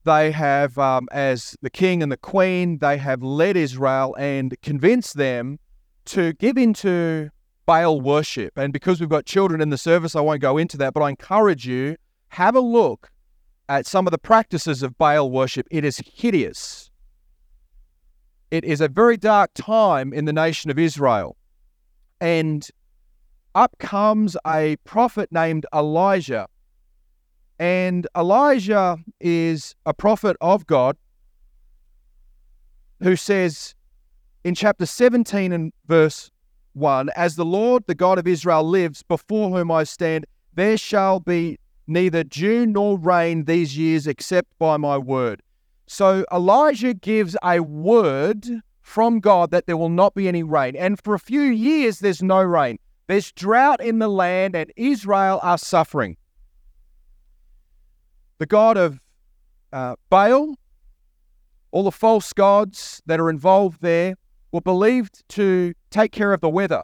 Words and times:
They 0.04 0.30
have, 0.30 0.78
um, 0.78 1.08
as 1.10 1.56
the 1.62 1.70
king 1.70 2.00
and 2.00 2.12
the 2.12 2.16
queen, 2.16 2.78
they 2.78 2.96
have 2.96 3.24
led 3.24 3.56
Israel 3.56 4.14
and 4.16 4.56
convinced 4.62 5.16
them 5.16 5.58
to 6.06 6.32
give 6.34 6.56
into 6.56 7.30
Baal 7.66 8.00
worship. 8.00 8.56
And 8.56 8.72
because 8.72 9.00
we've 9.00 9.08
got 9.08 9.26
children 9.26 9.60
in 9.60 9.70
the 9.70 9.78
service, 9.78 10.14
I 10.14 10.20
won't 10.20 10.40
go 10.40 10.56
into 10.56 10.76
that, 10.76 10.94
but 10.94 11.02
I 11.02 11.10
encourage 11.10 11.66
you 11.66 11.96
have 12.28 12.54
a 12.54 12.60
look 12.60 13.10
at 13.68 13.84
some 13.84 14.06
of 14.06 14.12
the 14.12 14.18
practices 14.18 14.84
of 14.84 14.96
Baal 14.96 15.28
worship. 15.28 15.66
It 15.72 15.84
is 15.84 16.00
hideous. 16.14 16.88
It 18.52 18.64
is 18.64 18.80
a 18.80 18.86
very 18.86 19.16
dark 19.16 19.50
time 19.54 20.12
in 20.12 20.24
the 20.24 20.32
nation 20.32 20.70
of 20.70 20.78
Israel. 20.78 21.36
And 22.20 22.70
up 23.56 23.76
comes 23.78 24.36
a 24.46 24.76
prophet 24.84 25.32
named 25.32 25.66
Elijah. 25.74 26.46
And 27.58 28.06
Elijah 28.14 28.98
is 29.18 29.74
a 29.86 29.94
prophet 29.94 30.36
of 30.42 30.66
God 30.66 30.96
who 33.02 33.16
says 33.16 33.74
in 34.44 34.54
chapter 34.54 34.84
17 34.84 35.52
and 35.52 35.72
verse 35.86 36.30
1 36.74 37.08
As 37.16 37.36
the 37.36 37.46
Lord, 37.46 37.84
the 37.86 37.94
God 37.94 38.18
of 38.18 38.26
Israel, 38.26 38.62
lives, 38.62 39.02
before 39.02 39.48
whom 39.48 39.72
I 39.72 39.84
stand, 39.84 40.26
there 40.52 40.76
shall 40.76 41.18
be 41.18 41.58
neither 41.86 42.24
dew 42.24 42.66
nor 42.66 42.98
rain 42.98 43.44
these 43.44 43.76
years 43.76 44.06
except 44.06 44.48
by 44.58 44.76
my 44.76 44.98
word. 44.98 45.42
So 45.86 46.26
Elijah 46.30 46.92
gives 46.92 47.36
a 47.42 47.60
word 47.60 48.46
from 48.82 49.20
God 49.20 49.50
that 49.50 49.66
there 49.66 49.76
will 49.78 49.88
not 49.88 50.14
be 50.14 50.28
any 50.28 50.42
rain. 50.42 50.76
And 50.76 51.02
for 51.02 51.14
a 51.14 51.18
few 51.18 51.42
years, 51.42 52.00
there's 52.00 52.22
no 52.22 52.42
rain. 52.42 52.78
There's 53.06 53.30
drought 53.32 53.80
in 53.80 53.98
the 53.98 54.08
land, 54.08 54.56
and 54.56 54.72
Israel 54.76 55.38
are 55.42 55.58
suffering. 55.58 56.16
The 58.38 58.46
god 58.46 58.76
of 58.76 59.00
uh, 59.72 59.96
Baal, 60.10 60.56
all 61.70 61.84
the 61.84 61.92
false 61.92 62.32
gods 62.32 63.02
that 63.06 63.20
are 63.20 63.30
involved 63.30 63.80
there, 63.80 64.16
were 64.52 64.60
believed 64.60 65.22
to 65.30 65.74
take 65.90 66.12
care 66.12 66.32
of 66.32 66.40
the 66.40 66.48
weather. 66.48 66.82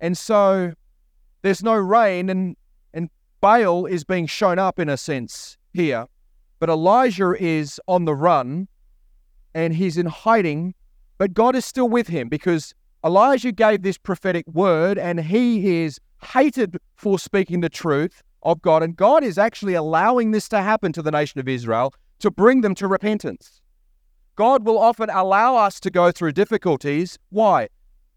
And 0.00 0.16
so 0.16 0.72
there's 1.42 1.62
no 1.62 1.74
rain, 1.74 2.30
and, 2.30 2.56
and 2.94 3.10
Baal 3.40 3.86
is 3.86 4.04
being 4.04 4.26
shown 4.26 4.58
up 4.58 4.78
in 4.78 4.88
a 4.88 4.96
sense 4.96 5.56
here. 5.72 6.06
But 6.58 6.68
Elijah 6.68 7.34
is 7.38 7.80
on 7.88 8.04
the 8.04 8.14
run 8.14 8.68
and 9.54 9.74
he's 9.74 9.96
in 9.96 10.06
hiding, 10.06 10.74
but 11.18 11.34
God 11.34 11.56
is 11.56 11.64
still 11.64 11.88
with 11.88 12.08
him 12.08 12.28
because 12.28 12.74
Elijah 13.02 13.50
gave 13.52 13.82
this 13.82 13.96
prophetic 13.96 14.46
word, 14.46 14.98
and 14.98 15.20
he 15.20 15.82
is 15.82 15.98
hated 16.22 16.76
for 16.96 17.18
speaking 17.18 17.60
the 17.60 17.70
truth 17.70 18.22
of 18.42 18.60
God. 18.60 18.82
And 18.82 18.94
God 18.94 19.24
is 19.24 19.38
actually 19.38 19.74
allowing 19.74 20.32
this 20.32 20.48
to 20.50 20.60
happen 20.60 20.92
to 20.92 21.02
the 21.02 21.10
nation 21.10 21.40
of 21.40 21.48
Israel 21.48 21.94
to 22.18 22.30
bring 22.30 22.60
them 22.60 22.74
to 22.74 22.86
repentance. 22.86 23.62
God 24.36 24.66
will 24.66 24.78
often 24.78 25.08
allow 25.10 25.56
us 25.56 25.80
to 25.80 25.90
go 25.90 26.12
through 26.12 26.32
difficulties. 26.32 27.18
Why? 27.30 27.68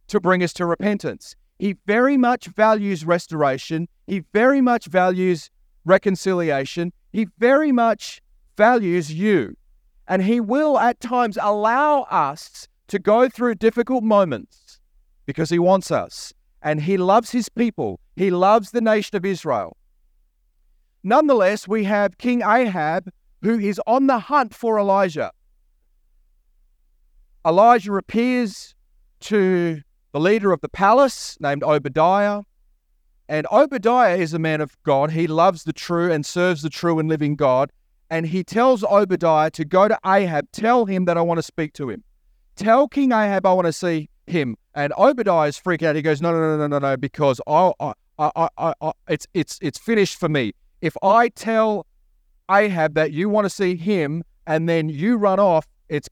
To 0.08 0.20
bring 0.20 0.44
us 0.44 0.52
to 0.54 0.66
repentance. 0.66 1.36
He 1.60 1.78
very 1.86 2.18
much 2.18 2.48
values 2.48 3.06
restoration. 3.06 3.88
He 4.08 4.24
very 4.34 4.60
much 4.60 4.88
values 4.88 5.50
reconciliation. 5.86 6.92
He 7.14 7.28
very 7.40 7.72
much 7.72 8.22
values 8.58 9.14
you. 9.14 9.56
And 10.10 10.24
He 10.24 10.42
will 10.42 10.78
at 10.78 11.00
times 11.00 11.38
allow 11.42 12.02
us 12.04 12.68
to 12.90 13.00
go 13.00 13.30
through 13.30 13.56
difficult 13.56 14.04
moments 14.04 14.63
because 15.26 15.50
he 15.50 15.60
wants 15.60 15.92
us 15.92 16.34
and 16.62 16.82
he 16.82 16.98
loves 16.98 17.32
his 17.32 17.50
people. 17.50 18.00
He 18.16 18.32
loves 18.32 18.72
the 18.72 18.82
nation 18.82 19.16
of 19.16 19.26
Israel. 19.26 19.78
Nonetheless, 21.04 21.68
we 21.68 21.84
have 21.84 22.18
King 22.18 22.42
Ahab 22.42 23.10
who 23.42 23.60
is 23.60 23.80
on 23.86 24.08
the 24.08 24.20
hunt 24.20 24.54
for 24.54 24.80
Elijah. 24.80 25.32
Elijah 27.46 27.94
appears 27.94 28.74
to 29.20 29.82
the 30.14 30.20
leader 30.20 30.54
of 30.54 30.62
the 30.62 30.70
palace 30.70 31.38
named 31.42 31.64
Obadiah. 31.64 32.44
And 33.28 33.48
Obadiah 33.52 34.16
is 34.16 34.34
a 34.34 34.40
man 34.40 34.62
of 34.62 34.78
God. 34.84 35.12
He 35.12 35.28
loves 35.28 35.64
the 35.64 35.74
true 35.74 36.12
and 36.12 36.26
serves 36.26 36.62
the 36.62 36.70
true 36.70 37.00
and 37.00 37.10
living 37.10 37.36
God. 37.36 37.72
And 38.10 38.26
he 38.26 38.44
tells 38.44 38.84
Obadiah 38.84 39.50
to 39.52 39.66
go 39.66 39.88
to 39.88 39.98
Ahab, 40.06 40.52
tell 40.52 40.86
him 40.86 41.06
that 41.06 41.18
I 41.18 41.22
want 41.22 41.40
to 41.40 41.44
speak 41.44 41.74
to 41.74 41.90
him. 41.90 42.04
Tell 42.56 42.88
King 42.88 43.12
Ahab 43.12 43.46
I 43.46 43.54
want 43.54 43.66
to 43.66 43.74
see 43.74 44.10
him. 44.28 44.56
And 44.76 44.94
Obadiah 44.98 45.48
is 45.48 45.60
freaking 45.60 45.88
out. 45.88 45.96
He 45.96 46.02
goes, 46.02 46.22
no, 46.22 46.32
no, 46.32 46.40
no, 46.40 46.58
no, 46.58 46.68
no, 46.68 46.80
no, 46.80 46.98
because 46.98 47.40
I, 47.48 47.72
I, 47.80 47.94
I, 48.18 48.50
I, 48.58 48.74
I, 48.82 48.92
it's, 49.08 49.28
it's, 49.34 49.60
it's 49.62 49.78
finished 49.78 50.20
for 50.20 50.30
me. 50.30 50.54
If 50.82 50.96
I 51.04 51.30
tell 51.30 51.86
Ahab 52.50 52.96
that 52.96 53.12
you 53.12 53.30
want 53.30 53.46
to 53.46 53.50
see 53.50 53.76
him 53.76 54.24
and 54.48 54.68
then 54.68 54.90
you 54.90 55.18
run 55.18 55.40
off, 55.40 55.68
it's 55.90 56.10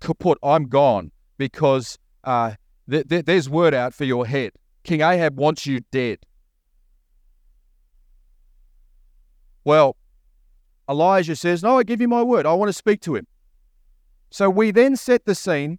kaput. 0.00 0.38
I'm 0.42 0.68
gone 0.68 1.10
because 1.38 1.98
uh, 2.24 2.52
th- 2.90 3.08
th- 3.08 3.24
there's 3.24 3.48
word 3.48 3.74
out 3.74 3.94
for 3.94 4.04
your 4.04 4.26
head. 4.26 4.52
King 4.84 5.00
Ahab 5.00 5.36
wants 5.36 5.66
you 5.66 5.80
dead. 5.90 6.18
Well, 9.64 9.96
Elijah 10.88 11.36
says, 11.36 11.62
No, 11.62 11.78
I 11.78 11.82
give 11.84 12.00
you 12.00 12.08
my 12.08 12.22
word. 12.22 12.46
I 12.46 12.52
want 12.52 12.68
to 12.68 12.72
speak 12.72 13.00
to 13.02 13.14
him. 13.14 13.26
So 14.30 14.50
we 14.50 14.70
then 14.70 14.96
set 14.96 15.24
the 15.24 15.34
scene 15.34 15.78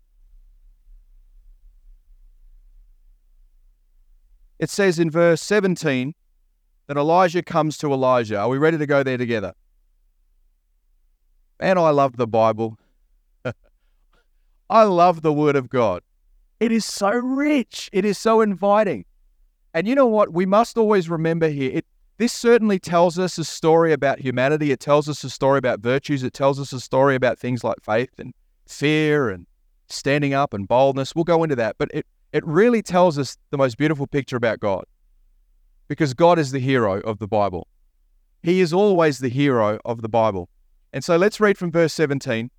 it 4.63 4.69
says 4.69 4.98
in 4.98 5.12
verse 5.12 5.42
17 5.42 6.15
that 6.88 6.95
Elijah 6.95 7.44
comes 7.44 7.77
to 7.80 7.92
Elijah. 7.92 8.39
Are 8.39 8.48
we 8.48 8.57
ready 8.57 8.77
to 8.77 8.86
go 8.86 9.04
there 9.04 9.18
together? 9.18 9.54
And 11.60 11.77
I 11.77 11.89
love 11.89 12.15
the 12.15 12.27
Bible. 12.27 12.80
I 14.69 14.83
love 14.83 15.21
the 15.21 15.33
Word 15.33 15.57
of 15.57 15.69
God. 15.69 16.01
It 16.62 16.71
is 16.71 16.86
so 16.86 17.12
rich, 17.12 17.89
it 17.92 18.06
is 18.06 18.18
so 18.18 18.39
inviting. 18.39 19.04
And 19.74 19.86
you 19.86 19.95
know 19.95 20.07
what? 20.07 20.31
We 20.31 20.45
must 20.45 20.77
always 20.77 21.09
remember 21.09 21.50
here 21.50 21.71
it, 21.74 21.86
this 22.18 22.31
certainly 22.31 22.80
tells 22.80 23.19
us 23.19 23.38
a 23.38 23.44
story 23.44 23.92
about 23.92 24.19
humanity. 24.19 24.71
It 24.71 24.80
tells 24.80 25.09
us 25.09 25.25
a 25.25 25.30
story 25.30 25.57
about 25.57 25.81
virtues. 25.81 26.24
It 26.24 26.33
tells 26.33 26.57
us 26.57 26.71
a 26.71 26.80
story 26.80 27.16
about 27.16 27.38
things 27.38 27.66
like 27.66 27.81
faith 27.81 28.18
and 28.18 28.33
fear 28.66 29.30
and 29.30 29.45
standing 29.89 30.33
up 30.33 30.54
and 30.54 30.69
boldness. 30.69 31.16
We'll 31.16 31.25
go 31.25 31.44
into 31.44 31.57
that. 31.57 31.75
But 31.77 31.89
it 31.94 32.06
it 32.33 32.45
really 32.45 32.81
tells 32.81 33.18
us 33.19 33.38
the 33.51 33.57
most 33.57 33.77
beautiful 33.77 34.07
picture 34.07 34.35
about 34.35 34.59
God. 34.59 34.85
because 35.88 36.13
God 36.13 36.39
is 36.39 36.51
the 36.51 36.59
hero 36.59 37.01
of 37.01 37.19
the 37.19 37.27
Bible. 37.27 37.68
He 38.41 38.62
is 38.62 38.74
always 38.74 39.19
the 39.19 39.30
hero 39.30 39.80
of 39.85 40.01
the 40.01 40.09
Bible. 40.09 40.50
And 40.91 41.03
so 41.03 41.18
let's 41.18 41.39
read 41.39 41.57
from 41.57 41.71
verse 41.71 41.94
17. 41.94 42.50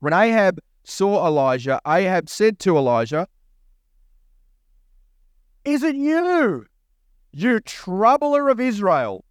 When 0.00 0.12
Ahab 0.12 0.60
saw 0.84 1.26
Elijah, 1.26 1.80
Ahab 1.86 2.28
said 2.28 2.58
to 2.60 2.76
Elijah, 2.76 3.26
Is 5.64 5.82
it 5.82 5.96
you, 5.96 6.66
you 7.32 7.58
troubler 7.60 8.48
of 8.48 8.60
Israel? 8.60 9.24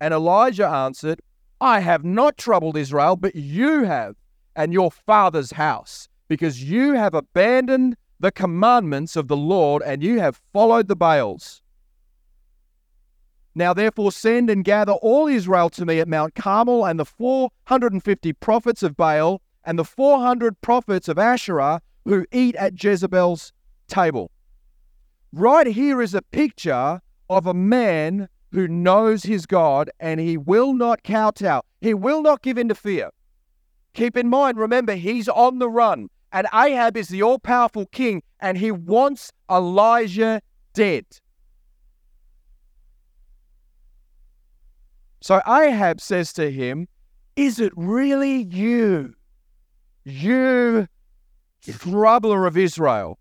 And 0.00 0.12
Elijah 0.12 0.66
answered, 0.66 1.20
I 1.60 1.80
have 1.80 2.04
not 2.04 2.36
troubled 2.36 2.76
Israel, 2.76 3.16
but 3.16 3.36
you 3.36 3.84
have, 3.84 4.16
and 4.56 4.72
your 4.72 4.90
father's 4.90 5.52
house, 5.52 6.08
because 6.26 6.64
you 6.64 6.94
have 6.94 7.14
abandoned 7.14 7.96
the 8.22 8.32
commandments 8.32 9.16
of 9.16 9.26
the 9.26 9.36
Lord, 9.36 9.82
and 9.82 10.00
you 10.00 10.20
have 10.20 10.40
followed 10.52 10.86
the 10.86 10.94
Baals. 10.94 11.60
Now 13.52 13.74
therefore 13.74 14.12
send 14.12 14.48
and 14.48 14.64
gather 14.64 14.92
all 14.92 15.26
Israel 15.26 15.68
to 15.70 15.84
me 15.84 15.98
at 15.98 16.06
Mount 16.06 16.36
Carmel, 16.36 16.86
and 16.86 17.00
the 17.00 17.04
450 17.04 18.32
prophets 18.34 18.84
of 18.84 18.96
Baal, 18.96 19.42
and 19.64 19.76
the 19.76 19.84
400 19.84 20.60
prophets 20.60 21.08
of 21.08 21.18
Asherah 21.18 21.82
who 22.04 22.24
eat 22.30 22.54
at 22.54 22.82
Jezebel's 22.82 23.52
table. 23.88 24.30
Right 25.32 25.66
here 25.66 26.00
is 26.00 26.14
a 26.14 26.22
picture 26.22 27.00
of 27.28 27.46
a 27.46 27.54
man 27.54 28.28
who 28.52 28.68
knows 28.68 29.24
his 29.24 29.46
God 29.46 29.90
and 29.98 30.20
he 30.20 30.36
will 30.36 30.74
not 30.74 31.02
kowtow. 31.02 31.62
He 31.80 31.92
will 31.92 32.22
not 32.22 32.42
give 32.42 32.56
in 32.56 32.68
to 32.68 32.74
fear. 32.74 33.10
Keep 33.94 34.16
in 34.16 34.28
mind, 34.28 34.58
remember, 34.58 34.94
he's 34.94 35.28
on 35.28 35.58
the 35.58 35.68
run. 35.68 36.08
And 36.32 36.46
Ahab 36.52 36.96
is 36.96 37.08
the 37.08 37.22
all 37.22 37.38
powerful 37.38 37.86
king 37.86 38.22
and 38.40 38.56
he 38.56 38.70
wants 38.70 39.30
Elijah 39.50 40.40
dead. 40.72 41.04
So 45.20 45.40
Ahab 45.46 46.00
says 46.00 46.32
to 46.34 46.50
him, 46.50 46.88
Is 47.36 47.60
it 47.60 47.72
really 47.76 48.42
you? 48.44 49.14
You 50.04 50.88
troubler 51.70 52.46
of 52.46 52.56
Israel. 52.56 53.18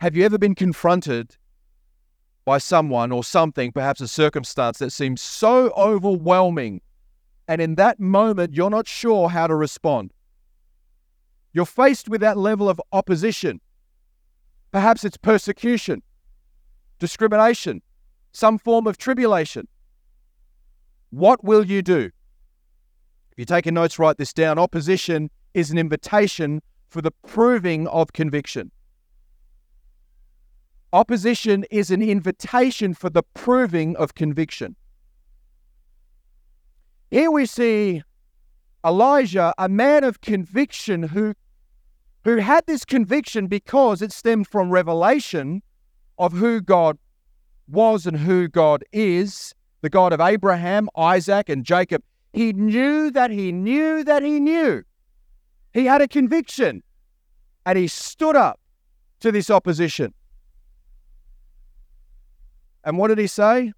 Have 0.00 0.16
you 0.16 0.24
ever 0.24 0.38
been 0.38 0.54
confronted 0.54 1.36
by 2.44 2.58
someone 2.58 3.12
or 3.12 3.22
something, 3.22 3.70
perhaps 3.70 4.00
a 4.00 4.08
circumstance 4.08 4.78
that 4.78 4.90
seems 4.90 5.20
so 5.20 5.70
overwhelming, 5.76 6.80
and 7.46 7.60
in 7.60 7.74
that 7.76 8.00
moment 8.00 8.54
you're 8.54 8.70
not 8.70 8.88
sure 8.88 9.28
how 9.28 9.46
to 9.46 9.54
respond? 9.54 10.12
You're 11.52 11.66
faced 11.66 12.08
with 12.08 12.20
that 12.20 12.36
level 12.36 12.68
of 12.68 12.80
opposition. 12.92 13.60
Perhaps 14.70 15.04
it's 15.04 15.16
persecution, 15.16 16.02
discrimination, 16.98 17.82
some 18.32 18.58
form 18.58 18.86
of 18.86 18.98
tribulation. 18.98 19.66
What 21.10 21.42
will 21.42 21.66
you 21.66 21.82
do? 21.82 22.10
If 23.32 23.38
you're 23.38 23.46
taking 23.46 23.74
notes, 23.74 23.98
write 23.98 24.18
this 24.18 24.32
down. 24.32 24.58
Opposition 24.58 25.30
is 25.54 25.70
an 25.70 25.78
invitation 25.78 26.62
for 26.88 27.02
the 27.02 27.10
proving 27.26 27.88
of 27.88 28.12
conviction. 28.12 28.70
Opposition 30.92 31.64
is 31.70 31.90
an 31.90 32.02
invitation 32.02 32.94
for 32.94 33.10
the 33.10 33.22
proving 33.22 33.96
of 33.96 34.14
conviction. 34.14 34.76
Here 37.10 37.30
we 37.30 37.46
see 37.46 38.02
Elijah, 38.84 39.52
a 39.58 39.68
man 39.68 40.04
of 40.04 40.20
conviction 40.20 41.04
who, 41.04 41.34
who 42.24 42.36
had 42.36 42.66
this 42.66 42.84
conviction 42.84 43.46
because 43.46 44.02
it 44.02 44.12
stemmed 44.12 44.46
from 44.46 44.70
revelation 44.70 45.62
of 46.18 46.32
who 46.32 46.60
God 46.60 46.98
was 47.68 48.06
and 48.06 48.16
who 48.16 48.48
God 48.48 48.84
is 48.92 49.54
the 49.80 49.88
God 49.88 50.12
of 50.12 50.20
Abraham, 50.20 50.88
Isaac, 50.96 51.48
and 51.48 51.64
Jacob. 51.64 52.02
He 52.32 52.52
knew 52.52 53.10
that 53.10 53.30
he 53.30 53.52
knew 53.52 54.04
that 54.04 54.22
he 54.22 54.38
knew. 54.38 54.82
He 55.72 55.86
had 55.86 56.02
a 56.02 56.08
conviction 56.08 56.82
and 57.64 57.78
he 57.78 57.88
stood 57.88 58.36
up 58.36 58.60
to 59.20 59.32
this 59.32 59.50
opposition. 59.50 60.12
And 62.84 62.98
what 62.98 63.08
did 63.08 63.18
he 63.18 63.26
say? 63.26 63.72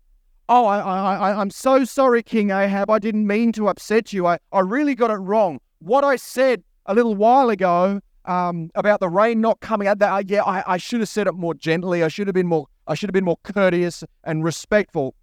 Oh, 0.48 0.66
I, 0.66 0.78
I, 0.78 1.14
I, 1.14 1.40
I'm 1.40 1.50
so 1.50 1.84
sorry, 1.84 2.22
King 2.22 2.50
Ahab. 2.50 2.90
I 2.90 2.98
didn't 2.98 3.26
mean 3.26 3.52
to 3.52 3.68
upset 3.68 4.12
you. 4.12 4.26
I, 4.26 4.38
I 4.52 4.60
really 4.60 4.94
got 4.94 5.10
it 5.10 5.16
wrong. 5.16 5.60
What 5.78 6.04
I 6.04 6.16
said 6.16 6.62
a 6.86 6.94
little 6.94 7.14
while 7.14 7.48
ago 7.48 8.00
um, 8.24 8.70
about 8.74 9.00
the 9.00 9.08
rain 9.08 9.40
not 9.40 9.60
coming 9.60 9.88
out, 9.88 9.98
that 9.98 10.12
uh, 10.12 10.22
yeah, 10.26 10.42
I, 10.42 10.74
I 10.74 10.76
should 10.76 11.00
have 11.00 11.08
said 11.08 11.26
it 11.26 11.34
more 11.34 11.54
gently. 11.54 12.02
I 12.02 12.08
should 12.08 12.26
have 12.26 12.34
been 12.34 12.46
more, 12.46 12.66
I 12.86 12.94
should 12.94 13.08
have 13.08 13.14
been 13.14 13.24
more 13.24 13.38
courteous 13.42 14.04
and 14.24 14.44
respectful. 14.44 15.14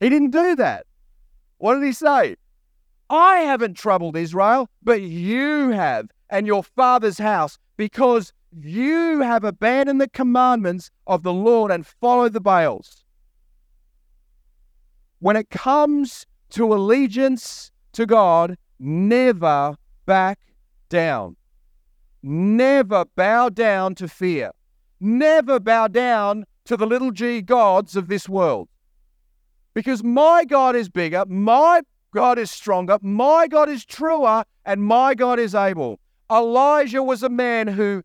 He 0.00 0.08
didn't 0.08 0.30
do 0.30 0.56
that. 0.56 0.86
What 1.58 1.74
did 1.74 1.84
he 1.84 1.92
say? 1.92 2.36
I 3.10 3.38
haven't 3.38 3.74
troubled 3.74 4.16
Israel, 4.16 4.70
but 4.82 5.02
you 5.02 5.70
have, 5.70 6.08
and 6.30 6.46
your 6.46 6.62
father's 6.62 7.18
house, 7.18 7.58
because 7.76 8.32
you 8.62 9.20
have 9.20 9.44
abandoned 9.44 10.00
the 10.00 10.08
commandments 10.08 10.90
of 11.06 11.22
the 11.22 11.32
Lord 11.32 11.70
and 11.70 11.86
followed 11.86 12.32
the 12.32 12.40
Baals. 12.40 13.04
When 15.18 15.36
it 15.36 15.50
comes 15.50 16.24
to 16.50 16.72
allegiance 16.72 17.70
to 17.92 18.06
God, 18.06 18.56
never 18.78 19.76
back 20.06 20.38
down. 20.88 21.36
Never 22.22 23.04
bow 23.16 23.48
down 23.48 23.94
to 23.96 24.08
fear. 24.08 24.52
Never 25.00 25.58
bow 25.58 25.88
down 25.88 26.44
to 26.66 26.76
the 26.76 26.86
little 26.86 27.10
g 27.10 27.40
gods 27.40 27.96
of 27.96 28.08
this 28.08 28.28
world. 28.28 28.68
Because 29.72 30.04
my 30.04 30.44
God 30.44 30.76
is 30.76 30.88
bigger, 30.88 31.24
my 31.26 31.82
God 32.12 32.38
is 32.38 32.50
stronger, 32.50 32.98
my 33.00 33.46
God 33.48 33.68
is 33.68 33.84
truer, 33.84 34.44
and 34.64 34.82
my 34.82 35.14
God 35.14 35.38
is 35.38 35.54
able. 35.54 36.00
Elijah 36.30 37.02
was 37.02 37.22
a 37.22 37.28
man 37.28 37.66
who 37.66 38.02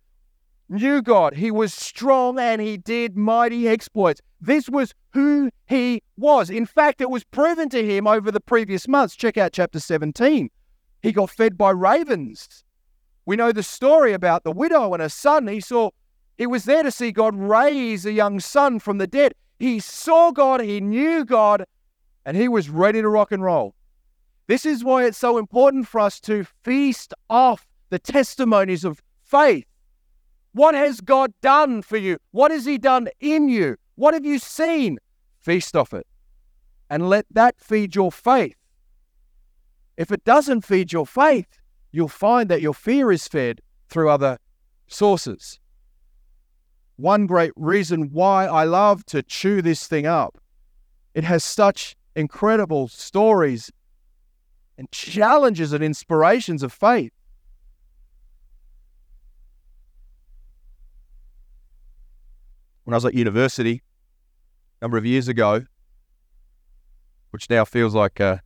knew 0.69 1.01
God. 1.01 1.35
He 1.35 1.51
was 1.51 1.73
strong 1.73 2.39
and 2.39 2.61
he 2.61 2.77
did 2.77 3.15
mighty 3.15 3.67
exploits. 3.67 4.21
This 4.41 4.69
was 4.69 4.93
who 5.11 5.49
he 5.67 6.01
was. 6.17 6.49
In 6.49 6.65
fact, 6.65 7.01
it 7.01 7.09
was 7.09 7.23
proven 7.23 7.69
to 7.69 7.85
him 7.85 8.07
over 8.07 8.31
the 8.31 8.39
previous 8.39 8.87
months. 8.87 9.15
Check 9.15 9.37
out 9.37 9.53
chapter 9.53 9.79
17. 9.79 10.49
He 11.01 11.11
got 11.11 11.29
fed 11.29 11.57
by 11.57 11.71
ravens. 11.71 12.64
We 13.25 13.35
know 13.35 13.51
the 13.51 13.63
story 13.63 14.13
about 14.13 14.43
the 14.43 14.51
widow 14.51 14.93
and 14.93 15.01
her 15.01 15.09
son. 15.09 15.47
He 15.47 15.59
saw, 15.59 15.91
he 16.37 16.45
was 16.45 16.65
there 16.65 16.83
to 16.83 16.91
see 16.91 17.11
God 17.11 17.35
raise 17.35 18.05
a 18.05 18.11
young 18.11 18.39
son 18.39 18.79
from 18.79 18.97
the 18.97 19.07
dead. 19.07 19.33
He 19.57 19.79
saw 19.79 20.31
God, 20.31 20.61
he 20.61 20.81
knew 20.81 21.25
God, 21.25 21.65
and 22.25 22.35
he 22.35 22.47
was 22.47 22.69
ready 22.69 23.01
to 23.01 23.09
rock 23.09 23.31
and 23.31 23.43
roll. 23.43 23.73
This 24.47 24.65
is 24.65 24.83
why 24.83 25.05
it's 25.05 25.17
so 25.17 25.37
important 25.37 25.87
for 25.87 25.99
us 25.99 26.19
to 26.21 26.43
feast 26.63 27.13
off 27.29 27.67
the 27.89 27.99
testimonies 27.99 28.83
of 28.83 29.01
faith 29.23 29.65
what 30.55 30.73
has 30.73 31.01
God 31.01 31.33
done 31.41 31.81
for 31.81 31.97
you? 31.97 32.17
What 32.31 32.49
has 32.49 32.63
He 32.63 32.77
done 32.77 33.09
in 33.19 33.49
you? 33.49 33.75
What 33.95 34.13
have 34.13 34.25
you 34.25 34.39
seen? 34.39 34.99
Feast 35.41 35.75
off 35.75 35.93
it 35.93 36.07
and 36.89 37.09
let 37.09 37.25
that 37.29 37.59
feed 37.59 37.93
your 37.93 38.09
faith. 38.09 38.55
If 39.97 40.13
it 40.13 40.23
doesn't 40.23 40.61
feed 40.61 40.93
your 40.93 41.05
faith, 41.05 41.59
you'll 41.95 42.07
find 42.07 42.49
that 42.49 42.61
your 42.61 42.73
fear 42.73 43.11
is 43.11 43.27
fed 43.27 43.61
through 43.89 44.09
other 44.09 44.37
sources. 44.87 45.59
One 46.97 47.25
great 47.25 47.53
reason 47.55 48.09
why 48.11 48.45
I 48.45 48.63
love 48.63 49.05
to 49.07 49.23
chew 49.23 49.61
this 49.61 49.87
thing 49.87 50.05
up, 50.05 50.37
it 51.13 51.23
has 51.23 51.43
such 51.43 51.95
incredible 52.15 52.87
stories 52.87 53.71
and 54.77 54.91
challenges 54.91 55.73
and 55.73 55.83
inspirations 55.83 56.63
of 56.63 56.73
faith. 56.73 57.11
when 62.85 62.93
I 62.93 62.97
was 62.97 63.05
at 63.05 63.13
university 63.15 63.81
a 64.79 64.85
number 64.85 64.97
of 64.97 65.05
years 65.05 65.27
ago, 65.27 65.65
which 67.31 67.49
now 67.49 67.65
feels 67.65 67.93
like 67.93 68.21
uh, 68.21 68.37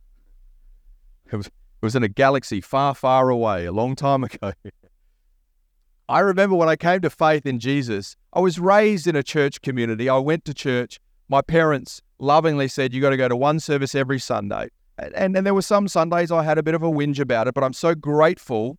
it, 1.32 1.36
was, 1.36 1.50
it 1.80 1.86
was 1.86 1.96
in 1.96 2.02
a 2.02 2.08
galaxy 2.08 2.60
far, 2.60 2.94
far 2.94 3.30
away, 3.30 3.64
a 3.64 3.72
long 3.72 3.96
time 3.96 4.24
ago. 4.24 4.52
I 6.10 6.18
remember 6.18 6.56
when 6.56 6.68
I 6.68 6.76
came 6.76 7.00
to 7.02 7.10
faith 7.10 7.46
in 7.46 7.58
Jesus, 7.60 8.16
I 8.32 8.40
was 8.40 8.58
raised 8.58 9.06
in 9.06 9.14
a 9.14 9.22
church 9.22 9.62
community. 9.62 10.08
I 10.08 10.18
went 10.18 10.44
to 10.46 10.52
church. 10.52 10.98
My 11.28 11.40
parents 11.40 12.02
lovingly 12.18 12.66
said, 12.66 12.92
You 12.92 13.00
got 13.00 13.10
to 13.10 13.16
go 13.16 13.28
to 13.28 13.36
one 13.36 13.60
service 13.60 13.94
every 13.94 14.18
Sunday. 14.18 14.68
And, 14.98 15.14
and, 15.14 15.36
and 15.36 15.46
there 15.46 15.54
were 15.54 15.62
some 15.62 15.86
Sundays 15.86 16.32
I 16.32 16.42
had 16.42 16.58
a 16.58 16.62
bit 16.64 16.74
of 16.74 16.82
a 16.82 16.90
whinge 16.90 17.20
about 17.20 17.46
it, 17.46 17.54
but 17.54 17.62
I'm 17.62 17.72
so 17.72 17.94
grateful 17.94 18.76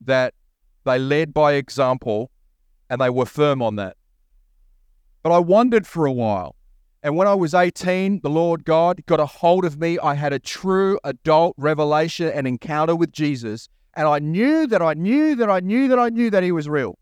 that 0.00 0.34
they 0.84 0.98
led 0.98 1.32
by 1.32 1.52
example 1.52 2.30
and 2.90 3.00
they 3.00 3.10
were 3.10 3.26
firm 3.26 3.62
on 3.62 3.76
that. 3.76 3.96
But 5.22 5.32
I 5.32 5.38
wondered 5.38 5.86
for 5.86 6.04
a 6.04 6.12
while. 6.12 6.55
And 7.06 7.16
when 7.16 7.28
I 7.28 7.34
was 7.34 7.54
18, 7.54 8.22
the 8.24 8.28
Lord 8.28 8.64
God 8.64 9.06
got 9.06 9.20
a 9.20 9.26
hold 9.26 9.64
of 9.64 9.78
me. 9.78 9.96
I 9.96 10.14
had 10.14 10.32
a 10.32 10.40
true 10.40 10.98
adult 11.04 11.54
revelation 11.56 12.28
and 12.30 12.48
encounter 12.48 12.96
with 12.96 13.12
Jesus. 13.12 13.68
And 13.94 14.08
I 14.08 14.18
knew 14.18 14.66
that 14.66 14.82
I 14.82 14.94
knew 14.94 15.36
that 15.36 15.48
I 15.48 15.60
knew 15.60 15.86
that 15.86 16.00
I 16.00 16.08
knew 16.08 16.30
that 16.30 16.42
He 16.42 16.50
was 16.50 16.68
real. 16.68 16.98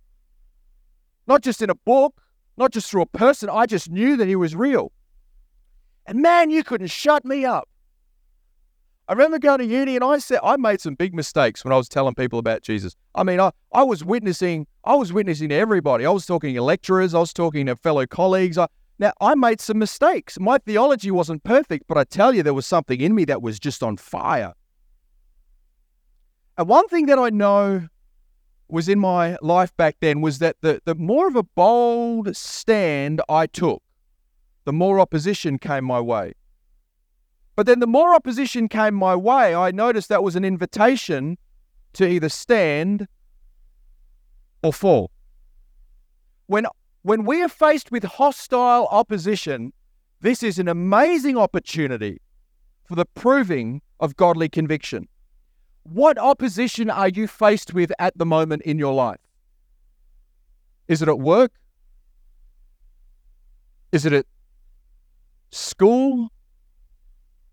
Not 1.27 1.41
just 1.41 1.63
in 1.63 1.71
a 1.71 1.75
book, 1.75 2.21
not 2.59 2.71
just 2.71 2.91
through 2.91 3.01
a 3.01 3.07
person, 3.07 3.49
I 3.49 3.65
just 3.65 3.91
knew 3.91 4.19
that 4.19 4.29
he 4.29 4.37
was 4.37 4.55
real. 4.55 4.93
And 6.05 6.21
man, 6.21 6.51
you 6.51 6.63
couldn't 6.63 6.89
shut 6.89 7.25
me 7.25 7.47
up. 7.47 7.67
I 9.09 9.15
remember 9.15 9.39
going 9.39 9.61
to 9.61 9.65
uni 9.65 9.97
and 9.97 10.05
I 10.05 10.19
said 10.19 10.41
I 10.43 10.59
made 10.59 10.83
some 10.83 10.97
big 10.97 11.15
mistakes 11.15 11.65
when 11.65 11.73
I 11.73 11.79
was 11.79 11.89
telling 11.89 12.15
people 12.15 12.39
about 12.39 12.61
Jesus. 12.61 12.95
I 13.15 13.23
mean, 13.23 13.41
I, 13.41 13.53
I 13.73 13.83
was 13.83 14.05
witnessing, 14.05 14.67
I 14.85 14.97
was 14.97 15.15
witnessing 15.15 15.49
to 15.49 15.55
everybody. 15.55 16.05
I 16.05 16.11
was 16.11 16.27
talking 16.27 16.55
to 16.55 16.61
lecturers, 16.61 17.15
I 17.15 17.21
was 17.21 17.33
talking 17.33 17.65
to 17.67 17.77
fellow 17.77 18.07
colleagues. 18.07 18.59
I, 18.59 18.67
now 18.99 19.13
I 19.21 19.35
made 19.35 19.61
some 19.61 19.79
mistakes. 19.79 20.39
My 20.39 20.59
theology 20.59 21.11
wasn't 21.11 21.43
perfect, 21.45 21.87
but 21.89 21.99
I 21.99 22.05
tell 22.05 22.35
you 22.35 22.43
there 22.43 22.55
was 22.55 22.67
something 22.67 23.01
in 23.01 23.15
me 23.15 23.25
that 23.25 23.43
was 23.43 23.59
just 23.59 23.83
on 23.83 23.97
fire. 23.97 24.53
And 26.57 26.69
one 26.69 26.89
thing 26.89 27.07
that 27.07 27.19
I 27.19 27.31
know 27.31 27.89
was 28.69 28.89
in 28.89 28.99
my 28.99 29.37
life 29.43 29.77
back 29.77 29.97
then 30.01 30.21
was 30.21 30.39
that 30.39 30.57
the, 30.61 30.81
the 30.85 30.95
more 30.95 31.27
of 31.29 31.37
a 31.37 31.43
bold 31.43 32.37
stand 32.37 33.21
I 33.29 33.47
took, 33.47 33.83
the 34.65 34.73
more 34.73 35.01
opposition 35.01 35.59
came 35.59 35.85
my 35.85 36.01
way. 36.01 36.35
But 37.57 37.67
then 37.67 37.81
the 37.81 37.87
more 37.87 38.15
opposition 38.15 38.69
came 38.69 38.95
my 38.95 39.15
way, 39.15 39.55
I 39.55 39.71
noticed 39.71 40.09
that 40.09 40.23
was 40.23 40.35
an 40.37 40.45
invitation 40.45 41.39
to 41.95 42.07
either 42.07 42.29
stand 42.29 43.07
or 44.63 44.73
fall. 44.73 45.11
When, 46.47 46.67
when 47.05 47.27
we 47.27 47.43
are 47.43 47.51
faced 47.51 47.93
with 47.93 48.03
hostile 48.03 48.89
opposition, 48.91 49.75
this 50.23 50.43
is 50.43 50.59
an 50.59 50.69
amazing 50.69 51.37
opportunity 51.37 52.19
for 52.87 52.95
the 52.95 53.05
proving 53.05 53.83
of 54.01 54.17
godly 54.17 54.49
conviction. 54.49 55.07
What 55.83 56.17
opposition 56.17 56.89
are 56.89 57.11
you 57.11 57.29
faced 57.29 57.75
with 57.75 57.93
at 57.99 58.17
the 58.17 58.25
moment 58.25 58.63
in 58.63 58.79
your 58.79 58.95
life? 58.95 59.21
Is 60.89 61.03
it 61.03 61.09
at 61.09 61.19
work? 61.19 61.53
Is 63.93 64.07
it 64.07 64.15
at 64.15 64.27
school? 65.51 66.31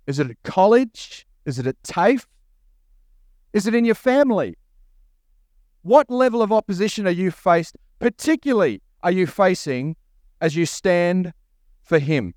Is 0.07 0.17
it 0.17 0.29
at 0.29 0.41
college? 0.43 1.27
Is 1.45 1.59
it 1.59 1.67
at 1.67 1.75
TAFE? 1.83 2.25
Is 3.51 3.67
it 3.67 3.75
in 3.75 3.83
your 3.83 3.95
family? 3.95 4.55
What 5.81 6.09
level 6.09 6.41
of 6.41 6.53
opposition 6.53 7.05
are 7.05 7.11
you 7.11 7.31
faced, 7.31 7.75
particularly 7.99 8.81
are 9.03 9.11
you 9.11 9.27
facing 9.27 9.95
as 10.39 10.55
you 10.55 10.65
stand 10.65 11.33
for 11.83 11.99
Him? 11.99 12.33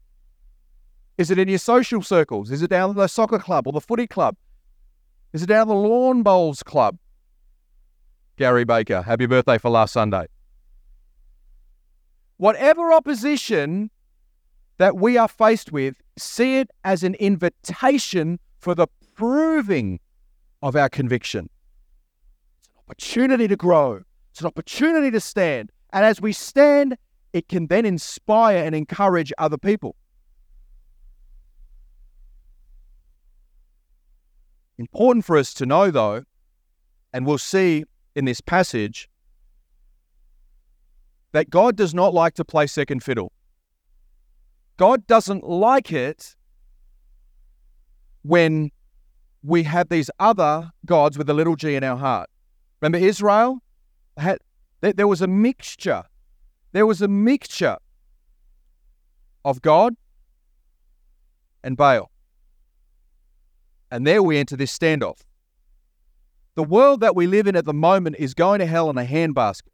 Is 1.16 1.30
it 1.30 1.38
in 1.38 1.48
your 1.48 1.58
social 1.58 2.02
circles? 2.02 2.50
Is 2.50 2.62
it 2.62 2.70
down 2.70 2.90
at 2.90 2.96
the 2.96 3.06
soccer 3.06 3.38
club 3.38 3.66
or 3.66 3.72
the 3.72 3.80
footy 3.80 4.06
club? 4.06 4.36
Is 5.32 5.42
it 5.42 5.46
down 5.46 5.62
at 5.62 5.68
the 5.68 5.74
lawn 5.74 6.22
bowls 6.22 6.62
club? 6.62 6.98
Gary 8.36 8.64
Baker, 8.64 9.02
happy 9.02 9.26
birthday 9.26 9.58
for 9.58 9.70
last 9.70 9.92
Sunday. 9.92 10.26
Whatever 12.36 12.92
opposition 12.92 13.90
that 14.78 14.96
we 14.96 15.16
are 15.16 15.28
faced 15.28 15.70
with, 15.70 15.94
see 16.18 16.58
it 16.58 16.68
as 16.82 17.04
an 17.04 17.14
invitation 17.14 18.40
for 18.58 18.74
the 18.74 18.88
proving 19.14 20.00
of 20.62 20.74
our 20.74 20.88
conviction. 20.88 21.48
It's 22.58 22.68
an 22.68 22.74
opportunity 22.88 23.48
to 23.48 23.56
grow, 23.56 24.02
it's 24.32 24.40
an 24.40 24.46
opportunity 24.46 25.12
to 25.12 25.20
stand. 25.20 25.70
And 25.94 26.04
as 26.04 26.20
we 26.20 26.32
stand, 26.32 26.96
it 27.32 27.48
can 27.48 27.68
then 27.68 27.86
inspire 27.86 28.58
and 28.58 28.74
encourage 28.74 29.32
other 29.38 29.56
people. 29.56 29.94
Important 34.76 35.24
for 35.24 35.36
us 35.36 35.54
to 35.54 35.66
know, 35.66 35.92
though, 35.92 36.24
and 37.12 37.24
we'll 37.24 37.38
see 37.38 37.84
in 38.16 38.24
this 38.24 38.40
passage, 38.40 39.08
that 41.30 41.48
God 41.48 41.76
does 41.76 41.94
not 41.94 42.12
like 42.12 42.34
to 42.34 42.44
play 42.44 42.66
second 42.66 43.04
fiddle. 43.04 43.30
God 44.76 45.06
doesn't 45.06 45.44
like 45.44 45.92
it 45.92 46.34
when 48.22 48.72
we 49.44 49.62
have 49.62 49.88
these 49.90 50.10
other 50.18 50.72
gods 50.86 51.16
with 51.16 51.30
a 51.30 51.34
little 51.34 51.54
g 51.54 51.76
in 51.76 51.84
our 51.84 51.96
heart. 51.96 52.28
Remember 52.80 52.98
Israel? 52.98 53.58
Had, 54.16 54.38
there 54.92 55.08
was 55.08 55.22
a 55.22 55.26
mixture. 55.26 56.04
There 56.72 56.86
was 56.86 57.00
a 57.00 57.08
mixture 57.08 57.78
of 59.44 59.62
God 59.62 59.94
and 61.62 61.76
Baal. 61.76 62.10
And 63.90 64.06
there 64.06 64.22
we 64.22 64.38
enter 64.38 64.56
this 64.56 64.76
standoff. 64.76 65.20
The 66.56 66.64
world 66.64 67.00
that 67.00 67.16
we 67.16 67.26
live 67.26 67.46
in 67.46 67.56
at 67.56 67.64
the 67.64 67.74
moment 67.74 68.16
is 68.18 68.34
going 68.34 68.60
to 68.60 68.66
hell 68.66 68.90
in 68.90 68.98
a 68.98 69.04
handbasket. 69.04 69.68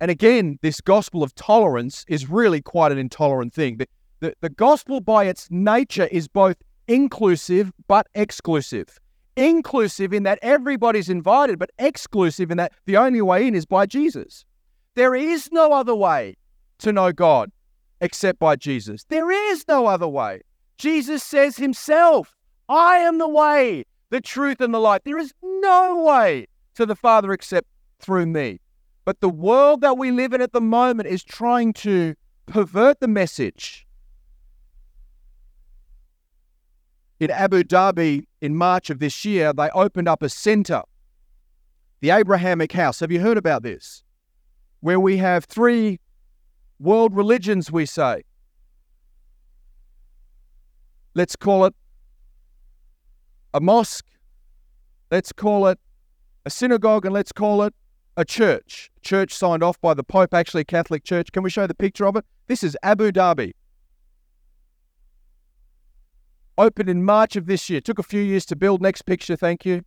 And 0.00 0.10
again, 0.10 0.58
this 0.62 0.80
gospel 0.80 1.22
of 1.22 1.34
tolerance 1.34 2.06
is 2.08 2.30
really 2.30 2.62
quite 2.62 2.90
an 2.90 2.98
intolerant 2.98 3.52
thing. 3.52 3.76
The, 3.76 3.88
the, 4.20 4.34
the 4.40 4.48
gospel, 4.48 5.00
by 5.00 5.24
its 5.24 5.48
nature, 5.50 6.08
is 6.10 6.26
both 6.26 6.56
inclusive 6.88 7.70
but 7.86 8.06
exclusive. 8.14 8.98
Inclusive 9.40 10.12
in 10.12 10.24
that 10.24 10.38
everybody's 10.42 11.08
invited, 11.08 11.58
but 11.58 11.70
exclusive 11.78 12.50
in 12.50 12.58
that 12.58 12.72
the 12.84 12.98
only 12.98 13.22
way 13.22 13.46
in 13.46 13.54
is 13.54 13.64
by 13.64 13.86
Jesus. 13.86 14.44
There 14.96 15.14
is 15.14 15.50
no 15.50 15.72
other 15.72 15.94
way 15.94 16.36
to 16.80 16.92
know 16.92 17.10
God 17.10 17.50
except 18.02 18.38
by 18.38 18.56
Jesus. 18.56 19.04
There 19.08 19.30
is 19.30 19.64
no 19.66 19.86
other 19.86 20.06
way. 20.06 20.42
Jesus 20.76 21.22
says 21.22 21.56
himself, 21.56 22.36
I 22.68 22.96
am 22.98 23.16
the 23.16 23.30
way, 23.30 23.86
the 24.10 24.20
truth, 24.20 24.60
and 24.60 24.74
the 24.74 24.78
life. 24.78 25.00
There 25.04 25.16
is 25.16 25.32
no 25.42 26.04
way 26.04 26.46
to 26.74 26.84
the 26.84 26.94
Father 26.94 27.32
except 27.32 27.66
through 27.98 28.26
me. 28.26 28.60
But 29.06 29.20
the 29.20 29.30
world 29.30 29.80
that 29.80 29.96
we 29.96 30.10
live 30.10 30.34
in 30.34 30.42
at 30.42 30.52
the 30.52 30.60
moment 30.60 31.08
is 31.08 31.24
trying 31.24 31.72
to 31.74 32.14
pervert 32.44 33.00
the 33.00 33.08
message. 33.08 33.86
In 37.18 37.30
Abu 37.30 37.62
Dhabi 37.62 38.26
in 38.40 38.56
March 38.56 38.90
of 38.90 38.98
this 38.98 39.24
year, 39.24 39.52
they 39.52 39.70
opened 39.70 40.08
up 40.08 40.22
a 40.22 40.28
center, 40.28 40.82
the 42.00 42.10
Abrahamic 42.10 42.72
House. 42.72 43.00
Have 43.00 43.12
you 43.12 43.20
heard 43.20 43.36
about 43.36 43.62
this? 43.62 44.02
Where 44.80 44.98
we 44.98 45.18
have 45.18 45.44
three 45.44 46.00
world 46.78 47.14
religions, 47.14 47.70
we 47.70 47.86
say. 47.86 48.22
Let's 51.14 51.36
call 51.36 51.66
it 51.66 51.74
a 53.52 53.60
mosque, 53.60 54.06
let's 55.10 55.32
call 55.32 55.66
it 55.66 55.78
a 56.46 56.50
synagogue, 56.50 57.04
and 57.04 57.12
let's 57.12 57.32
call 57.32 57.62
it 57.62 57.74
a 58.16 58.24
church. 58.24 58.90
Church 59.02 59.34
signed 59.34 59.62
off 59.62 59.80
by 59.80 59.92
the 59.92 60.04
Pope, 60.04 60.32
actually, 60.32 60.64
Catholic 60.64 61.04
Church. 61.04 61.32
Can 61.32 61.42
we 61.42 61.50
show 61.50 61.66
the 61.66 61.74
picture 61.74 62.06
of 62.06 62.16
it? 62.16 62.24
This 62.46 62.62
is 62.62 62.76
Abu 62.82 63.10
Dhabi. 63.10 63.52
Opened 66.60 66.90
in 66.90 67.06
March 67.06 67.36
of 67.36 67.46
this 67.46 67.70
year. 67.70 67.80
Took 67.80 67.98
a 67.98 68.02
few 68.02 68.20
years 68.20 68.44
to 68.44 68.54
build. 68.54 68.82
Next 68.82 69.02
picture, 69.06 69.34
thank 69.34 69.64
you. 69.64 69.82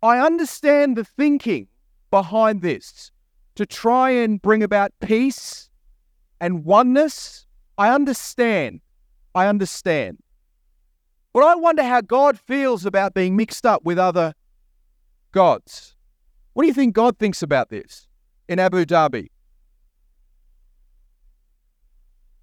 I 0.00 0.20
understand 0.20 0.96
the 0.96 1.02
thinking 1.02 1.66
behind 2.12 2.62
this 2.62 3.10
to 3.56 3.66
try 3.66 4.10
and 4.10 4.40
bring 4.40 4.62
about 4.62 4.92
peace 5.00 5.70
and 6.40 6.64
oneness. 6.64 7.48
I 7.76 7.92
understand. 7.92 8.80
I 9.34 9.48
understand. 9.48 10.18
But 11.32 11.42
I 11.42 11.56
wonder 11.56 11.82
how 11.82 12.00
God 12.00 12.38
feels 12.38 12.86
about 12.86 13.12
being 13.12 13.34
mixed 13.34 13.66
up 13.66 13.82
with 13.84 13.98
other 13.98 14.34
gods. 15.32 15.96
What 16.52 16.62
do 16.62 16.68
you 16.68 16.74
think 16.74 16.94
God 16.94 17.18
thinks 17.18 17.42
about 17.42 17.70
this 17.70 18.06
in 18.48 18.60
Abu 18.60 18.84
Dhabi? 18.84 19.30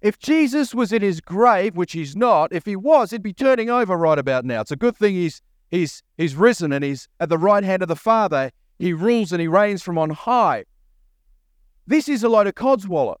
If 0.02 0.18
Jesus 0.18 0.74
was 0.74 0.92
in 0.92 1.00
his 1.00 1.20
grave, 1.20 1.76
which 1.76 1.92
he's 1.92 2.16
not, 2.16 2.52
if 2.52 2.66
he 2.66 2.74
was, 2.74 3.12
he'd 3.12 3.22
be 3.22 3.32
turning 3.32 3.70
over 3.70 3.96
right 3.96 4.18
about 4.18 4.44
now. 4.44 4.60
It's 4.60 4.72
a 4.72 4.76
good 4.76 4.96
thing 4.96 5.14
he's 5.14 5.40
he's 5.70 6.02
he's 6.18 6.34
risen 6.34 6.72
and 6.72 6.84
he's 6.84 7.08
at 7.20 7.28
the 7.28 7.38
right 7.38 7.62
hand 7.62 7.82
of 7.82 7.88
the 7.88 7.96
Father. 7.96 8.50
He 8.80 8.92
rules 8.92 9.30
and 9.30 9.40
he 9.40 9.46
reigns 9.46 9.80
from 9.80 9.98
on 9.98 10.10
high. 10.10 10.64
This 11.86 12.08
is 12.08 12.24
a 12.24 12.28
load 12.28 12.48
of 12.48 12.56
codswallop. 12.56 13.18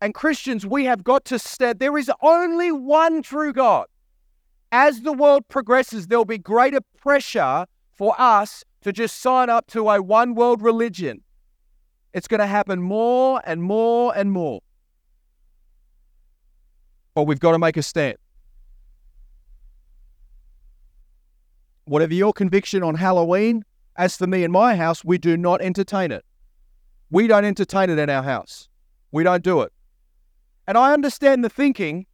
And 0.00 0.14
Christians, 0.14 0.64
we 0.64 0.84
have 0.84 1.02
got 1.02 1.24
to 1.26 1.38
stand. 1.38 1.80
There 1.80 1.98
is 1.98 2.10
only 2.22 2.70
one 2.70 3.22
true 3.22 3.52
God. 3.52 3.86
As 4.70 5.00
the 5.00 5.12
world 5.12 5.48
progresses, 5.48 6.06
there'll 6.06 6.24
be 6.24 6.38
greater 6.38 6.80
pressure 6.96 7.66
for 7.92 8.14
us 8.18 8.62
to 8.82 8.92
just 8.92 9.20
sign 9.20 9.50
up 9.50 9.66
to 9.68 9.88
a 9.90 10.00
one 10.00 10.34
world 10.34 10.62
religion. 10.62 11.22
It's 12.12 12.28
going 12.28 12.40
to 12.40 12.46
happen 12.46 12.80
more 12.80 13.40
and 13.44 13.62
more 13.62 14.16
and 14.16 14.30
more. 14.30 14.60
But 17.16 17.22
we've 17.22 17.40
got 17.40 17.52
to 17.52 17.58
make 17.58 17.78
a 17.78 17.82
stand. 17.82 18.18
Whatever 21.86 22.12
your 22.12 22.34
conviction 22.34 22.82
on 22.82 22.94
Halloween, 22.94 23.64
as 23.96 24.18
for 24.18 24.26
me 24.26 24.44
and 24.44 24.52
my 24.52 24.76
house, 24.76 25.02
we 25.02 25.16
do 25.16 25.38
not 25.38 25.62
entertain 25.62 26.12
it. 26.12 26.26
We 27.10 27.26
don't 27.26 27.46
entertain 27.46 27.88
it 27.88 27.98
in 27.98 28.10
our 28.10 28.22
house. 28.22 28.68
We 29.12 29.24
don't 29.24 29.42
do 29.42 29.62
it. 29.62 29.72
And 30.66 30.76
I 30.76 30.92
understand 30.92 31.42
the 31.42 31.48
thinking 31.48 32.04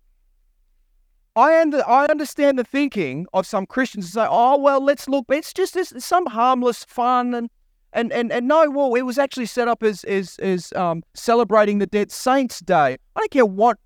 I, 1.35 1.61
under, 1.61 1.83
I 1.89 2.05
understand 2.07 2.59
the 2.59 2.65
thinking 2.65 3.27
of 3.33 3.45
some 3.45 3.67
Christians 3.67 4.07
to 4.07 4.13
say, 4.13 4.27
oh, 4.31 4.57
well, 4.59 4.85
let's 4.85 5.09
look, 5.09 5.25
it's 5.31 5.53
just 5.53 5.77
some 6.01 6.27
harmless 6.27 6.85
fun 6.85 7.35
and, 7.35 7.51
And, 7.95 8.13
and, 8.13 8.31
and 8.31 8.47
no, 8.47 8.71
well, 8.71 8.95
it 8.95 9.03
was 9.03 9.19
actually 9.19 9.47
set 9.47 9.67
up 9.67 9.83
as, 9.83 10.05
as, 10.05 10.37
as 10.39 10.73
um, 10.75 11.03
celebrating 11.15 11.79
the 11.79 11.87
Dead 11.87 12.13
Saints 12.13 12.61
Day. 12.61 12.97
I 13.17 13.21
don't 13.21 13.31
care 13.31 13.47
what 13.47 13.79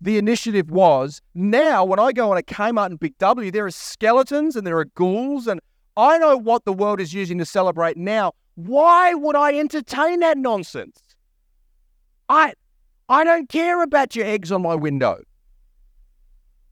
the 0.00 0.18
initiative 0.18 0.70
was. 0.70 1.20
Now, 1.34 1.84
when 1.84 1.98
I 1.98 2.12
go 2.12 2.30
on 2.30 2.38
a 2.38 2.42
Kmart 2.42 2.86
and 2.86 3.00
Big 3.00 3.18
W, 3.18 3.50
there 3.50 3.66
are 3.66 3.70
skeletons 3.70 4.56
and 4.56 4.66
there 4.66 4.78
are 4.78 4.84
ghouls, 4.84 5.46
and 5.46 5.60
I 5.96 6.18
know 6.18 6.36
what 6.36 6.64
the 6.64 6.72
world 6.72 7.00
is 7.00 7.12
using 7.12 7.38
to 7.38 7.44
celebrate 7.44 7.96
now. 7.96 8.32
Why 8.54 9.14
would 9.14 9.36
I 9.36 9.58
entertain 9.58 10.20
that 10.20 10.38
nonsense? 10.38 11.02
I, 12.28 12.54
I 13.08 13.24
don't 13.24 13.48
care 13.48 13.82
about 13.82 14.14
your 14.14 14.26
eggs 14.26 14.52
on 14.52 14.62
my 14.62 14.74
window. 14.74 15.22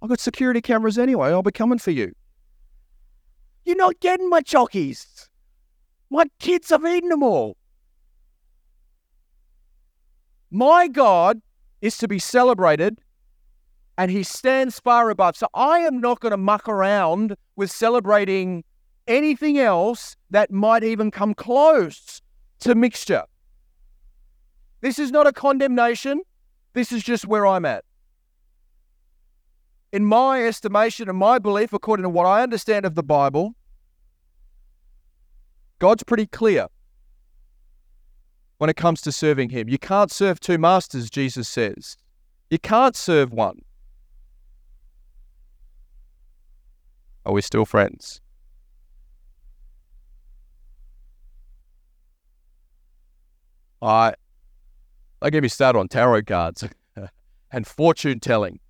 I've 0.02 0.08
got 0.08 0.20
security 0.20 0.60
cameras 0.60 0.98
anyway. 0.98 1.28
I'll 1.28 1.42
be 1.42 1.50
coming 1.52 1.78
for 1.78 1.90
you. 1.90 2.12
You're 3.64 3.76
not 3.76 3.98
getting 4.00 4.28
my 4.28 4.42
chockies. 4.42 5.28
My 6.10 6.26
kids 6.38 6.70
have 6.70 6.84
eaten 6.84 7.08
them 7.08 7.22
all. 7.22 7.56
My 10.50 10.86
God 10.86 11.40
is 11.80 11.98
to 11.98 12.06
be 12.06 12.20
celebrated 12.20 13.00
and 13.98 14.10
he 14.10 14.22
stands 14.22 14.78
far 14.78 15.10
above. 15.10 15.36
So 15.36 15.48
I 15.54 15.80
am 15.80 16.00
not 16.00 16.20
going 16.20 16.32
to 16.32 16.36
muck 16.36 16.68
around 16.68 17.36
with 17.56 17.70
celebrating 17.70 18.64
anything 19.06 19.58
else 19.58 20.16
that 20.30 20.50
might 20.50 20.84
even 20.84 21.10
come 21.10 21.34
close 21.34 22.20
to 22.60 22.74
mixture. 22.74 23.24
This 24.80 24.98
is 24.98 25.10
not 25.10 25.26
a 25.26 25.32
condemnation. 25.32 26.20
This 26.74 26.92
is 26.92 27.02
just 27.02 27.26
where 27.26 27.46
I'm 27.46 27.64
at 27.64 27.84
in 29.96 30.04
my 30.04 30.44
estimation 30.44 31.08
and 31.08 31.16
my 31.16 31.38
belief, 31.38 31.72
according 31.72 32.02
to 32.02 32.10
what 32.10 32.26
I 32.26 32.42
understand 32.42 32.84
of 32.84 32.94
the 32.94 33.02
Bible, 33.02 33.54
God's 35.78 36.02
pretty 36.02 36.26
clear 36.26 36.66
when 38.58 38.68
it 38.68 38.76
comes 38.76 39.00
to 39.02 39.10
serving 39.12 39.48
Him. 39.48 39.70
You 39.70 39.78
can't 39.78 40.10
serve 40.10 40.38
two 40.38 40.58
masters, 40.58 41.08
Jesus 41.08 41.48
says. 41.48 41.96
You 42.50 42.58
can't 42.58 42.94
serve 42.94 43.32
one. 43.32 43.60
Are 47.26 47.32
we 47.32 47.42
still 47.42 47.66
friends? 47.66 48.20
I, 53.82 54.14
I 55.20 55.30
get 55.30 55.42
me 55.42 55.48
started 55.48 55.80
on 55.80 55.88
tarot 55.88 56.22
cards 56.22 56.64
and 57.52 57.66
fortune 57.66 58.20
telling 58.20 58.60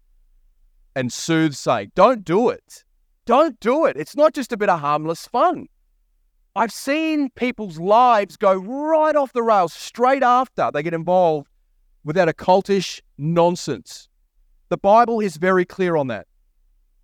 and 0.95 1.13
soothsaying. 1.13 1.93
Don't 1.95 2.25
do 2.25 2.49
it. 2.49 2.83
Don't 3.27 3.61
do 3.61 3.85
it. 3.85 3.99
It's 3.99 4.17
not 4.17 4.33
just 4.33 4.53
a 4.53 4.57
bit 4.57 4.71
of 4.71 4.81
harmless 4.81 5.27
fun. 5.29 5.67
I've 6.57 6.73
seen 6.73 7.29
people's 7.31 7.79
lives 7.79 8.39
go 8.39 8.55
right 8.55 9.15
off 9.15 9.35
the 9.35 9.43
rails 9.43 9.75
straight 9.75 10.23
after 10.23 10.71
they 10.73 10.83
get 10.83 10.95
involved 10.95 11.49
with 12.05 12.17
that 12.17 12.35
occultish 12.35 13.03
nonsense. 13.19 14.09
The 14.71 14.79
Bible 14.79 15.21
is 15.21 15.37
very 15.37 15.67
clear 15.67 15.97
on 15.97 16.07
that. 16.07 16.27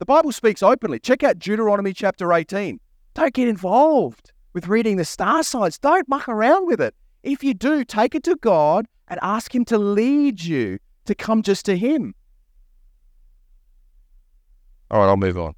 The 0.03 0.07
Bible 0.07 0.33
speaks 0.33 0.65
openly. 0.65 0.99
Check 0.99 1.23
out 1.23 1.39
Deuteronomy 1.39 1.93
chapter 1.93 2.33
18. 2.33 2.81
Don't 3.15 3.33
get 3.33 3.47
involved 3.47 4.33
with 4.53 4.67
reading 4.67 4.97
the 4.97 5.05
star 5.05 5.45
signs. 5.45 5.79
Don't 5.79 6.09
muck 6.09 6.29
around 6.29 6.67
with 6.67 6.81
it. 6.81 6.93
If 7.23 7.45
you 7.45 7.55
do, 7.55 7.85
take 7.85 8.17
it 8.17 8.25
to 8.25 8.35
God 8.35 8.89
and 9.07 9.21
ask 9.23 9.55
Him 9.55 9.65
to 9.67 9.79
lead 9.79 10.43
you 10.43 10.81
to 11.05 11.15
come 11.15 11.41
just 11.41 11.65
to 11.67 11.77
Him. 11.77 12.17
All 14.91 14.99
right, 14.99 15.07
I'll 15.07 15.17
move 15.17 15.39
on. 15.39 15.55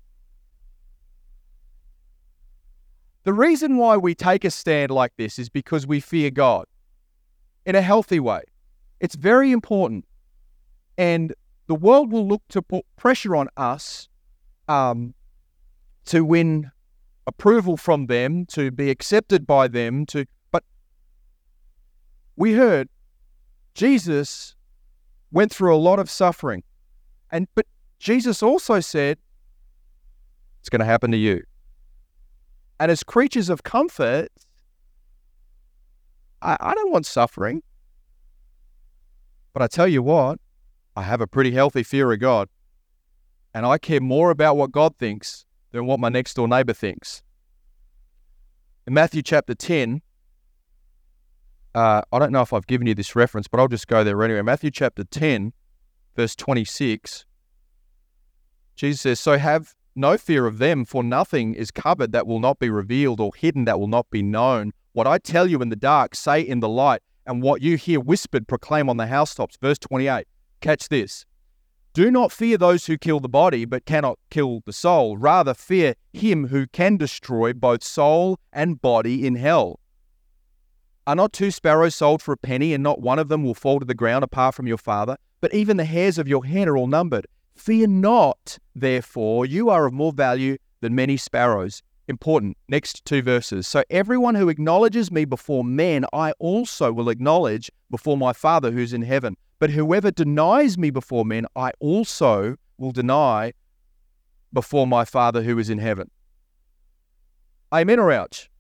The 3.22 3.32
reason 3.32 3.78
why 3.78 3.96
we 3.96 4.14
take 4.14 4.44
a 4.44 4.50
stand 4.50 4.90
like 4.90 5.14
this 5.16 5.38
is 5.38 5.48
because 5.48 5.86
we 5.86 6.00
fear 6.00 6.30
God 6.30 6.66
in 7.64 7.74
a 7.74 7.80
healthy 7.80 8.20
way. 8.20 8.42
It's 9.00 9.14
very 9.14 9.52
important. 9.52 10.04
And 10.99 11.32
the 11.66 11.75
world 11.75 12.12
will 12.12 12.28
look 12.28 12.42
to 12.50 12.60
put 12.60 12.84
pressure 12.97 13.34
on 13.34 13.49
us 13.56 14.10
um, 14.68 15.14
to 16.06 16.24
win 16.24 16.70
approval 17.26 17.76
from 17.76 18.06
them, 18.06 18.46
to 18.46 18.70
be 18.70 18.90
accepted 18.90 19.46
by 19.46 19.68
them, 19.68 20.06
to 20.06 20.26
but 20.50 20.64
we 22.36 22.52
heard 22.54 22.88
Jesus 23.74 24.54
went 25.32 25.52
through 25.52 25.74
a 25.74 25.78
lot 25.78 25.98
of 25.98 26.08
suffering. 26.10 26.62
And 27.30 27.48
but 27.54 27.66
Jesus 27.98 28.42
also 28.42 28.80
said 28.80 29.18
it's 30.60 30.68
going 30.68 30.80
to 30.80 30.86
happen 30.86 31.10
to 31.10 31.16
you. 31.16 31.42
And 32.80 32.90
as 32.90 33.02
creatures 33.02 33.48
of 33.48 33.62
comfort, 33.62 34.28
I, 36.42 36.56
I 36.60 36.74
don't 36.74 36.92
want 36.92 37.06
suffering. 37.06 37.62
But 39.52 39.62
I 39.62 39.68
tell 39.68 39.86
you 39.86 40.02
what, 40.02 40.40
I 40.96 41.02
have 41.02 41.20
a 41.20 41.26
pretty 41.26 41.52
healthy 41.52 41.82
fear 41.82 42.12
of 42.12 42.18
God. 42.18 42.48
And 43.54 43.64
I 43.64 43.78
care 43.78 44.00
more 44.00 44.30
about 44.30 44.56
what 44.56 44.73
God 44.73 44.97
thinks 44.99 45.47
than 45.71 45.86
what 45.86 46.00
my 46.00 46.08
next 46.08 46.34
door 46.34 46.49
neighbor 46.49 46.73
thinks. 46.73 47.23
In 48.86 48.95
Matthew 48.95 49.23
chapter 49.23 49.54
10, 49.54 50.02
uh, 51.75 52.02
I 52.12 52.19
don't 52.19 52.32
know 52.32 52.43
if 52.43 52.52
I've 52.52 52.67
given 52.67 52.86
you 52.86 52.95
this 52.95 53.17
reference, 53.17 53.49
but 53.49 53.60
I'll 53.60 53.69
just 53.69 53.88
go 53.88 54.04
there 54.04 54.23
anyway. 54.23 54.43
Matthew 54.43 54.71
chapter 54.71 55.04
10, 55.04 55.52
verse 56.17 56.36
26, 56.36 57.25
Jesus 58.76 59.00
says, 59.00 59.21
So 59.21 59.38
have 59.38 59.75
no 59.95 60.19
fear 60.19 60.47
of 60.47 60.58
them, 60.58 60.84
for 60.84 61.02
nothing 61.02 61.54
is 61.54 61.71
covered 61.71 62.12
that 62.12 62.26
will 62.26 62.40
not 62.40 62.58
be 62.58 62.71
revealed, 62.71 63.21
or 63.21 63.32
hidden 63.34 63.64
that 63.64 63.78
will 63.78 63.88
not 63.88 64.10
be 64.10 64.23
known. 64.23 64.73
What 64.93 65.06
I 65.06 65.19
tell 65.19 65.47
you 65.47 65.62
in 65.62 65.69
the 65.69 65.76
dark, 65.76 66.14
say 66.14 66.40
in 66.40 66.60
the 66.60 66.69
light, 66.69 67.02
and 67.26 67.43
what 67.43 67.62
you 67.62 67.76
hear 67.76 68.00
whispered, 68.00 68.47
proclaim 68.47 68.88
on 68.88 68.97
the 68.97 69.06
housetops. 69.06 69.56
Verse 69.60 69.78
28. 69.78 70.26
Catch 70.60 70.88
this. 70.88 71.25
Do 71.95 72.11
not 72.11 72.33
fear 72.33 72.59
those 72.59 72.87
who 72.87 72.99
kill 72.99 73.21
the 73.21 73.28
body, 73.28 73.65
but 73.65 73.85
cannot 73.85 74.19
kill 74.28 74.63
the 74.67 74.73
soul. 74.73 75.17
Rather, 75.17 75.54
fear 75.54 75.95
him 76.13 76.49
who 76.49 76.67
can 76.67 76.97
destroy 76.97 77.52
both 77.52 77.85
soul 77.85 78.41
and 78.52 78.83
body 78.83 79.25
in 79.25 79.37
hell. 79.37 79.78
Are 81.07 81.15
not 81.15 81.33
two 81.33 81.52
sparrows 81.52 81.95
sold 81.95 82.21
for 82.21 82.33
a 82.33 82.37
penny, 82.37 82.75
and 82.75 82.83
not 82.83 83.00
one 83.00 83.21
of 83.21 83.28
them 83.28 83.45
will 83.45 83.54
fall 83.54 83.78
to 83.78 83.87
the 83.87 83.95
ground 83.95 84.25
apart 84.25 84.57
from 84.57 84.67
your 84.67 84.76
Father? 84.76 85.17
But 85.41 85.54
even 85.54 85.76
the 85.76 85.85
hairs 85.85 86.19
of 86.19 86.26
your 86.26 86.45
head 86.45 86.67
are 86.67 86.76
all 86.76 86.89
numbered. 86.89 87.28
Fear 87.54 87.87
not, 87.87 88.59
therefore, 88.75 89.47
you 89.47 89.71
are 89.71 89.87
of 89.87 89.93
more 89.93 90.13
value 90.13 90.57
than 90.80 90.97
many 90.97 91.17
sparrows. 91.17 91.80
Important. 92.09 92.57
Next 92.69 93.04
two 93.04 93.23
verses. 93.23 93.69
So 93.69 93.85
everyone 93.89 94.35
who 94.35 94.49
acknowledges 94.49 95.13
me 95.13 95.26
before 95.26 95.63
men, 95.63 96.07
I 96.13 96.33
also 96.41 96.93
will 96.93 97.09
acknowledge 97.09 97.71
before 97.89 98.17
my 98.17 98.33
Father 98.33 98.73
who's 98.73 98.93
in 98.93 99.02
heaven. 99.02 99.37
But 99.64 99.70
whoever 99.70 100.10
denies 100.10 100.76
me 100.76 100.90
before 100.90 101.24
men, 101.24 101.46
I 101.56 101.72
also 101.80 102.58
will 102.76 102.92
deny 102.92 103.54
before 104.52 104.86
my 104.86 105.06
Father 105.06 105.42
who 105.42 105.58
is 105.58 105.70
in 105.70 105.78
heaven. 105.78 106.10
Amen 107.72 107.98
or 107.98 108.12
ouch? 108.12 108.50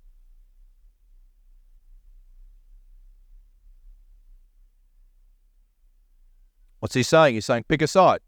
What's 6.78 6.94
he 6.94 7.02
saying? 7.02 7.34
He's 7.34 7.44
saying, 7.44 7.66
pick 7.68 7.82
a 7.82 7.86
side. 7.86 8.20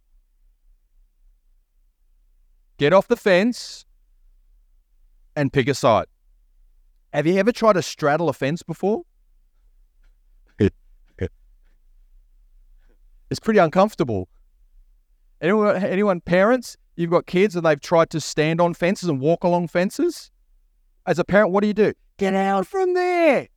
Get 2.77 2.93
off 2.93 3.09
the 3.09 3.17
fence 3.17 3.87
and 5.35 5.51
pick 5.51 5.67
a 5.67 5.75
side. 5.75 6.09
Have 7.15 7.27
you 7.27 7.39
ever 7.39 7.53
tried 7.53 7.73
to 7.73 7.83
straddle 7.83 8.29
a 8.29 8.35
fence 8.35 8.63
before? 8.63 9.05
Pretty 13.41 13.59
uncomfortable. 13.59 14.29
Anyone, 15.41 15.77
anyone, 15.77 16.21
parents, 16.21 16.77
you've 16.97 17.11
got 17.11 17.27
kids 17.27 17.57
and 17.57 17.67
they've 17.67 17.81
tried 17.81 18.11
to 18.11 18.21
stand 18.21 18.61
on 18.61 18.75
fences 18.75 19.09
and 19.09 19.21
walk 19.21 19.45
along 19.45 19.69
fences? 19.69 20.31
As 21.07 21.19
a 21.19 21.25
parent, 21.25 21.51
what 21.51 21.61
do 21.61 21.67
you 21.67 21.75
do? 21.75 21.93
Get 22.19 22.35
out 22.35 22.67
from 22.67 22.95
there. 22.95 23.49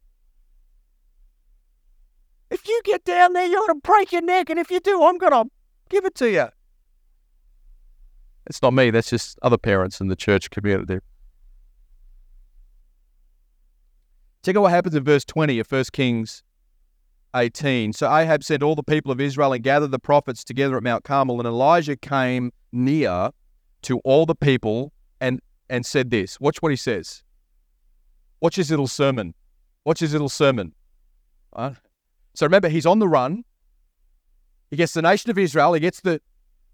If 2.51 2.67
you 2.67 2.81
get 2.83 3.05
down 3.05 3.33
there, 3.33 3.45
you're 3.45 3.61
going 3.67 3.79
to 3.79 3.87
break 3.87 4.11
your 4.11 4.23
neck. 4.23 4.49
And 4.49 4.59
if 4.59 4.71
you 4.71 4.79
do, 4.79 5.03
I'm 5.03 5.17
going 5.17 5.31
to 5.31 5.45
give 5.89 6.05
it 6.05 6.15
to 6.15 6.29
you. 6.29 6.47
It's 8.47 8.61
not 8.61 8.73
me, 8.73 8.89
that's 8.89 9.11
just 9.11 9.37
other 9.43 9.57
parents 9.57 10.01
in 10.01 10.07
the 10.07 10.15
church 10.15 10.49
community. 10.49 10.99
Check 14.43 14.55
out 14.55 14.63
what 14.63 14.71
happens 14.71 14.95
in 14.95 15.03
verse 15.03 15.23
20 15.25 15.59
of 15.59 15.71
1 15.71 15.83
Kings 15.91 16.43
18. 17.35 17.93
So 17.93 18.07
Ahab 18.07 18.43
sent 18.43 18.63
all 18.63 18.75
the 18.75 18.83
people 18.83 19.11
of 19.11 19.21
Israel 19.21 19.53
and 19.53 19.63
gathered 19.63 19.91
the 19.91 19.99
prophets 19.99 20.43
together 20.43 20.77
at 20.77 20.83
Mount 20.83 21.03
Carmel, 21.03 21.39
and 21.39 21.47
Elijah 21.47 21.95
came 21.95 22.51
near 22.71 23.31
to 23.83 23.99
all 23.99 24.25
the 24.25 24.35
people 24.35 24.91
and, 25.21 25.39
and 25.69 25.85
said 25.85 26.09
this. 26.09 26.39
Watch 26.39 26.61
what 26.61 26.71
he 26.71 26.75
says. 26.75 27.23
Watch 28.41 28.55
his 28.55 28.69
little 28.69 28.87
sermon. 28.87 29.33
Watch 29.85 29.99
his 29.99 30.13
little 30.13 30.29
sermon. 30.29 30.73
So 31.55 32.45
remember, 32.45 32.69
he's 32.69 32.85
on 32.85 32.99
the 32.99 33.07
run. 33.07 33.43
He 34.69 34.77
gets 34.77 34.93
the 34.93 35.01
nation 35.01 35.31
of 35.31 35.37
Israel, 35.37 35.73
he 35.73 35.79
gets 35.79 36.01
the, 36.01 36.21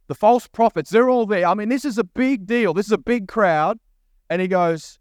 the 0.08 0.15
false 0.15 0.48
prophets, 0.48 0.89
they're 0.89 1.10
all 1.10 1.26
there. 1.26 1.48
I 1.48 1.54
mean, 1.54 1.70
this 1.70 1.86
is 1.86 1.98
a 1.98 2.04
big 2.04 2.46
deal. 2.46 2.74
This 2.74 2.88
is 2.88 2.91
a 2.91 2.98
big 2.98 3.28
crowd. 3.28 3.80
And 4.30 4.41
he 4.41 4.48
goes, 4.48 5.00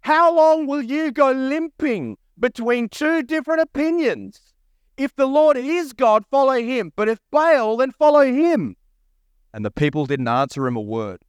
How 0.00 0.34
long 0.34 0.66
will 0.66 0.82
you 0.82 1.12
go 1.12 1.30
limping 1.30 2.16
between 2.38 2.88
two 2.88 3.22
different 3.22 3.62
opinions. 3.62 4.51
If 5.02 5.16
the 5.16 5.26
Lord 5.26 5.56
is 5.56 5.92
God, 5.92 6.24
follow 6.30 6.62
him. 6.62 6.92
But 6.94 7.08
if 7.08 7.18
Baal, 7.32 7.76
then 7.76 7.90
follow 7.90 8.24
him. 8.24 8.76
And 9.52 9.64
the 9.64 9.70
people 9.72 10.06
didn't 10.06 10.28
answer 10.28 10.64
him 10.64 10.76
a 10.76 10.80
word. 10.80 11.24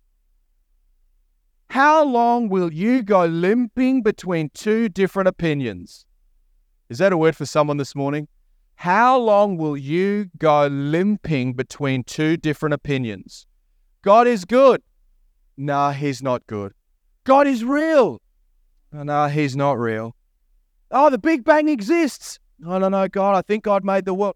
How 1.71 2.03
long 2.03 2.49
will 2.49 2.71
you 2.71 3.01
go 3.01 3.25
limping 3.25 4.03
between 4.03 4.51
two 4.53 4.89
different 4.89 5.27
opinions? 5.27 6.05
Is 6.89 6.99
that 6.99 7.13
a 7.13 7.17
word 7.17 7.35
for 7.35 7.47
someone 7.47 7.77
this 7.77 7.95
morning? 7.95 8.27
How 8.75 9.17
long 9.17 9.57
will 9.57 9.75
you 9.75 10.29
go 10.37 10.67
limping 10.67 11.53
between 11.53 12.03
two 12.03 12.37
different 12.37 12.75
opinions? 12.75 13.47
God 14.03 14.27
is 14.27 14.45
good. 14.45 14.83
Nah, 15.57 15.93
he's 15.93 16.21
not 16.21 16.45
good. 16.45 16.73
God 17.23 17.47
is 17.47 17.63
real. 17.63 18.21
Nah, 18.91 19.29
he's 19.29 19.55
not 19.55 19.79
real. 19.79 20.15
Oh, 20.91 21.09
the 21.09 21.17
Big 21.17 21.43
Bang 21.43 21.69
exists. 21.69 22.37
No, 22.59 22.77
no, 22.77 22.89
no, 22.89 23.07
God, 23.07 23.35
I 23.35 23.41
think 23.41 23.63
God 23.63 23.83
made 23.83 24.05
the 24.05 24.13
world. 24.13 24.35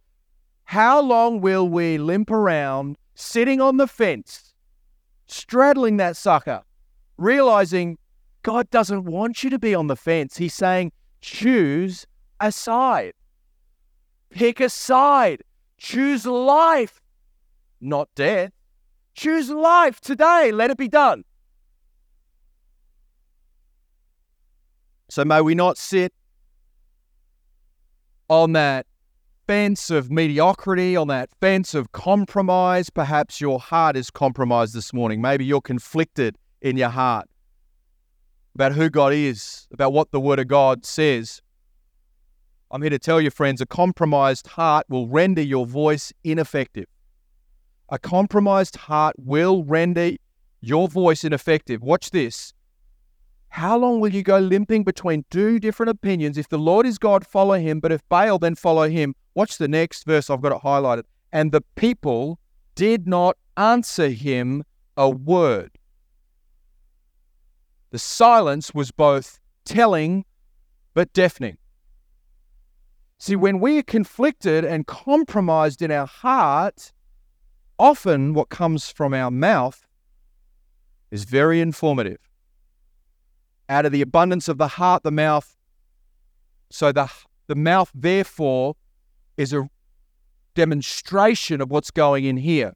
How 0.66 1.02
long 1.02 1.40
will 1.40 1.68
we 1.68 1.98
limp 1.98 2.30
around 2.30 2.98
sitting 3.16 3.62
on 3.62 3.78
the 3.78 3.88
fence, 3.88 4.54
straddling 5.28 5.98
that 5.98 6.16
sucker, 6.18 6.62
realizing 7.18 7.98
God 8.44 8.70
doesn't 8.70 9.06
want 9.06 9.44
you 9.44 9.50
to 9.50 9.60
be 9.60 9.76
on 9.76 9.88
the 9.88 9.96
fence. 9.96 10.38
He's 10.38 10.54
saying, 10.54 10.92
choose 11.20 12.06
a 12.40 12.52
side. 12.52 13.14
Pick 14.30 14.60
a 14.60 14.70
side. 14.70 15.42
Choose 15.78 16.26
life, 16.26 17.02
not 17.82 18.10
death. 18.16 18.52
Choose 19.16 19.50
life 19.50 20.00
today. 20.00 20.52
Let 20.52 20.72
it 20.72 20.78
be 20.78 20.88
done. 20.88 21.24
So 25.10 25.26
may 25.26 25.42
we 25.42 25.56
not 25.56 25.78
sit 25.78 26.14
on 28.30 28.54
that 28.54 28.86
fence 29.48 29.90
of 29.90 30.12
mediocrity, 30.12 30.96
on 30.96 31.08
that 31.08 31.30
fence 31.40 31.74
of 31.74 31.92
compromise. 31.92 32.90
Perhaps 32.90 33.40
your 33.40 33.60
heart 33.60 33.96
is 33.96 34.12
compromised 34.12 34.74
this 34.74 34.94
morning. 34.94 35.22
Maybe 35.22 35.46
you're 35.46 35.62
conflicted 35.62 36.38
in 36.62 36.78
your 36.78 36.90
heart 36.90 37.28
about 38.56 38.74
who 38.74 38.90
God 38.90 39.14
is, 39.14 39.68
about 39.72 39.94
what 39.94 40.12
the 40.12 40.20
Word 40.20 40.40
of 40.40 40.48
God 40.48 40.86
says. 40.86 41.42
I'm 42.72 42.82
here 42.82 42.90
to 42.90 43.00
tell 43.00 43.22
you, 43.22 43.30
friends, 43.30 43.62
a 43.62 43.66
compromised 43.66 44.48
heart 44.48 44.86
will 44.90 45.08
render 45.08 45.42
your 45.42 45.66
voice 45.66 46.12
ineffective. 46.24 46.88
A 47.90 47.98
compromised 47.98 48.76
heart 48.76 49.16
will 49.18 49.64
render 49.64 50.12
your 50.60 50.90
voice 50.90 51.24
ineffective. 51.24 51.82
Watch 51.82 52.10
this. 52.10 52.54
How 53.50 53.78
long 53.78 54.00
will 54.00 54.14
you 54.14 54.24
go 54.24 54.40
limping 54.40 54.84
between 54.84 55.26
two 55.32 55.60
different 55.60 55.90
opinions? 55.90 56.38
If 56.38 56.50
the 56.50 56.60
Lord 56.60 56.86
is 56.86 56.98
God, 56.98 57.26
follow 57.26 57.56
him, 57.56 57.80
but 57.80 57.92
if 57.92 58.08
Baal, 58.10 58.38
then 58.40 58.56
follow 58.56 58.90
him. 58.90 59.16
Watch 59.34 59.58
the 59.58 59.68
next 59.68 60.04
verse, 60.04 60.30
I've 60.30 60.42
got 60.42 60.52
it 60.52 60.62
highlighted. 60.62 61.04
And 61.32 61.52
the 61.52 61.62
people 61.76 62.40
did 62.76 63.08
not 63.08 63.38
answer 63.56 64.10
him 64.10 64.64
a 64.96 65.10
word. 65.10 65.72
The 67.92 68.00
silence 68.00 68.74
was 68.74 68.92
both 68.92 69.40
telling 69.66 70.26
but 70.94 71.14
deafening. 71.14 71.58
See, 73.20 73.36
when 73.36 73.60
we 73.60 73.80
are 73.80 73.84
conflicted 73.84 74.64
and 74.64 74.86
compromised 74.86 75.82
in 75.82 75.92
our 75.92 76.06
heart, 76.06 76.92
often 77.80 78.34
what 78.34 78.50
comes 78.50 78.92
from 78.92 79.14
our 79.14 79.32
mouth 79.32 79.88
is 81.10 81.24
very 81.24 81.62
informative. 81.62 82.27
Out 83.70 83.86
of 83.86 83.92
the 83.92 84.02
abundance 84.02 84.48
of 84.48 84.58
the 84.58 84.68
heart, 84.68 85.04
the 85.04 85.12
mouth. 85.12 85.56
So 86.70 86.92
the, 86.92 87.10
the 87.48 87.56
mouth, 87.56 87.92
therefore, 87.94 88.76
is 89.36 89.54
a 89.54 89.70
demonstration 90.56 91.62
of 91.62 91.70
what's 91.70 91.92
going 91.92 92.26
in 92.26 92.38
here. 92.38 92.74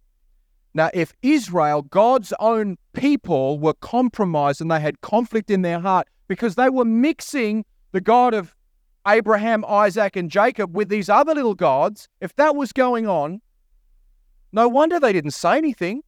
Now, 0.73 0.89
if 0.93 1.13
Israel, 1.21 1.81
God's 1.81 2.33
own 2.39 2.77
people, 2.93 3.59
were 3.59 3.73
compromised 3.73 4.61
and 4.61 4.71
they 4.71 4.79
had 4.79 5.01
conflict 5.01 5.49
in 5.49 5.63
their 5.63 5.79
heart 5.79 6.07
because 6.27 6.55
they 6.55 6.69
were 6.69 6.85
mixing 6.85 7.65
the 7.91 8.01
God 8.01 8.33
of 8.33 8.55
Abraham, 9.07 9.65
Isaac, 9.65 10.15
and 10.15 10.29
Jacob 10.29 10.75
with 10.75 10.89
these 10.89 11.09
other 11.09 11.33
little 11.33 11.55
gods, 11.55 12.07
if 12.21 12.35
that 12.35 12.55
was 12.55 12.71
going 12.71 13.07
on, 13.07 13.41
no 14.53 14.67
wonder 14.67 14.99
they 14.99 15.13
didn't 15.13 15.31
say 15.31 15.57
anything. 15.57 16.03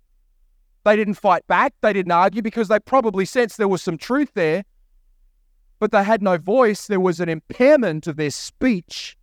They 0.86 0.96
didn't 0.96 1.15
fight 1.15 1.48
back. 1.48 1.74
They 1.82 1.93
didn't 1.93 2.12
argue 2.12 2.41
because 2.41 2.67
they 2.67 2.80
probably 2.80 3.26
sensed 3.26 3.58
there 3.58 3.67
was 3.67 3.82
some 3.82 3.98
truth 3.98 4.32
there, 4.34 4.63
but 5.84 5.91
they 5.91 6.02
had 6.06 6.22
no 6.22 6.38
voice. 6.38 6.88
There 6.88 7.02
was 7.02 7.19
an 7.19 7.28
impairment 7.28 8.08
of 8.08 8.15
their 8.15 8.30
speech. 8.30 9.17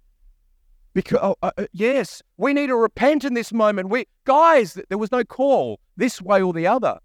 Because 0.92 1.18
oh, 1.22 1.36
uh, 1.42 1.52
uh, 1.56 1.64
yes, 1.72 2.22
we 2.36 2.52
need 2.52 2.66
to 2.66 2.76
repent 2.76 3.24
in 3.24 3.32
this 3.32 3.50
moment. 3.50 3.88
We 3.88 4.06
guys, 4.26 4.78
there 4.90 4.98
was 4.98 5.10
no 5.10 5.24
call 5.24 5.80
this 5.96 6.20
way 6.20 6.42
or 6.42 6.52
the 6.52 6.66
other. 6.66 6.98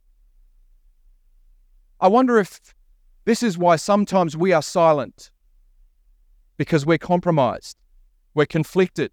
I 2.01 2.09
wonder 2.09 2.37
if 2.37 2.59
this 3.23 3.41
is 3.41 3.57
why 3.57 3.77
sometimes 3.77 4.35
we 4.35 4.51
are 4.51 4.61
silent 4.61 5.31
because 6.57 6.85
we're 6.85 6.97
compromised, 6.97 7.77
we're 8.33 8.47
conflicted. 8.47 9.09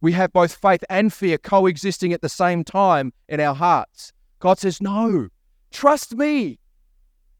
We 0.00 0.10
have 0.10 0.32
both 0.32 0.56
faith 0.56 0.82
and 0.90 1.12
fear 1.12 1.38
coexisting 1.38 2.12
at 2.12 2.20
the 2.20 2.28
same 2.28 2.64
time 2.64 3.12
in 3.28 3.38
our 3.38 3.54
hearts. 3.54 4.12
God 4.40 4.58
says, 4.58 4.82
No, 4.82 5.28
trust 5.70 6.16
me 6.16 6.58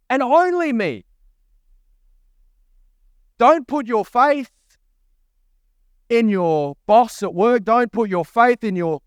and 0.09 0.23
only 0.23 0.73
me. 0.73 1.05
Don't 3.38 3.66
put 3.68 3.87
your 3.87 4.05
faith 4.05 4.51
in 6.09 6.29
your 6.29 6.77
boss 6.87 7.22
at 7.22 7.35
work. 7.35 7.64
Don't 7.64 7.92
put 7.92 8.11
your 8.11 8.24
faith 8.24 8.64
in 8.64 8.74
your 8.74 9.01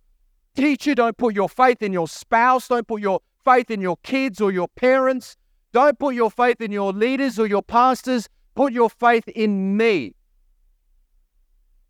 teacher. 0.56 0.96
Don't 0.96 1.18
put 1.18 1.36
your 1.36 1.50
faith 1.50 1.82
in 1.82 1.92
your 1.92 2.08
spouse. 2.08 2.68
Don't 2.68 2.88
put 2.88 3.02
your 3.02 3.20
faith 3.44 3.70
in 3.70 3.82
your 3.82 3.98
kids 4.04 4.40
or 4.40 4.52
your 4.52 4.68
parents. 4.70 5.36
Don't 5.74 5.98
put 6.00 6.16
your 6.16 6.32
faith 6.32 6.62
in 6.62 6.72
your 6.72 6.94
leaders 6.94 7.40
or 7.40 7.48
your 7.48 7.62
pastors. 7.62 8.30
Put 8.56 8.74
your 8.74 8.90
faith 8.90 9.28
in 9.30 9.78
me. 9.78 10.16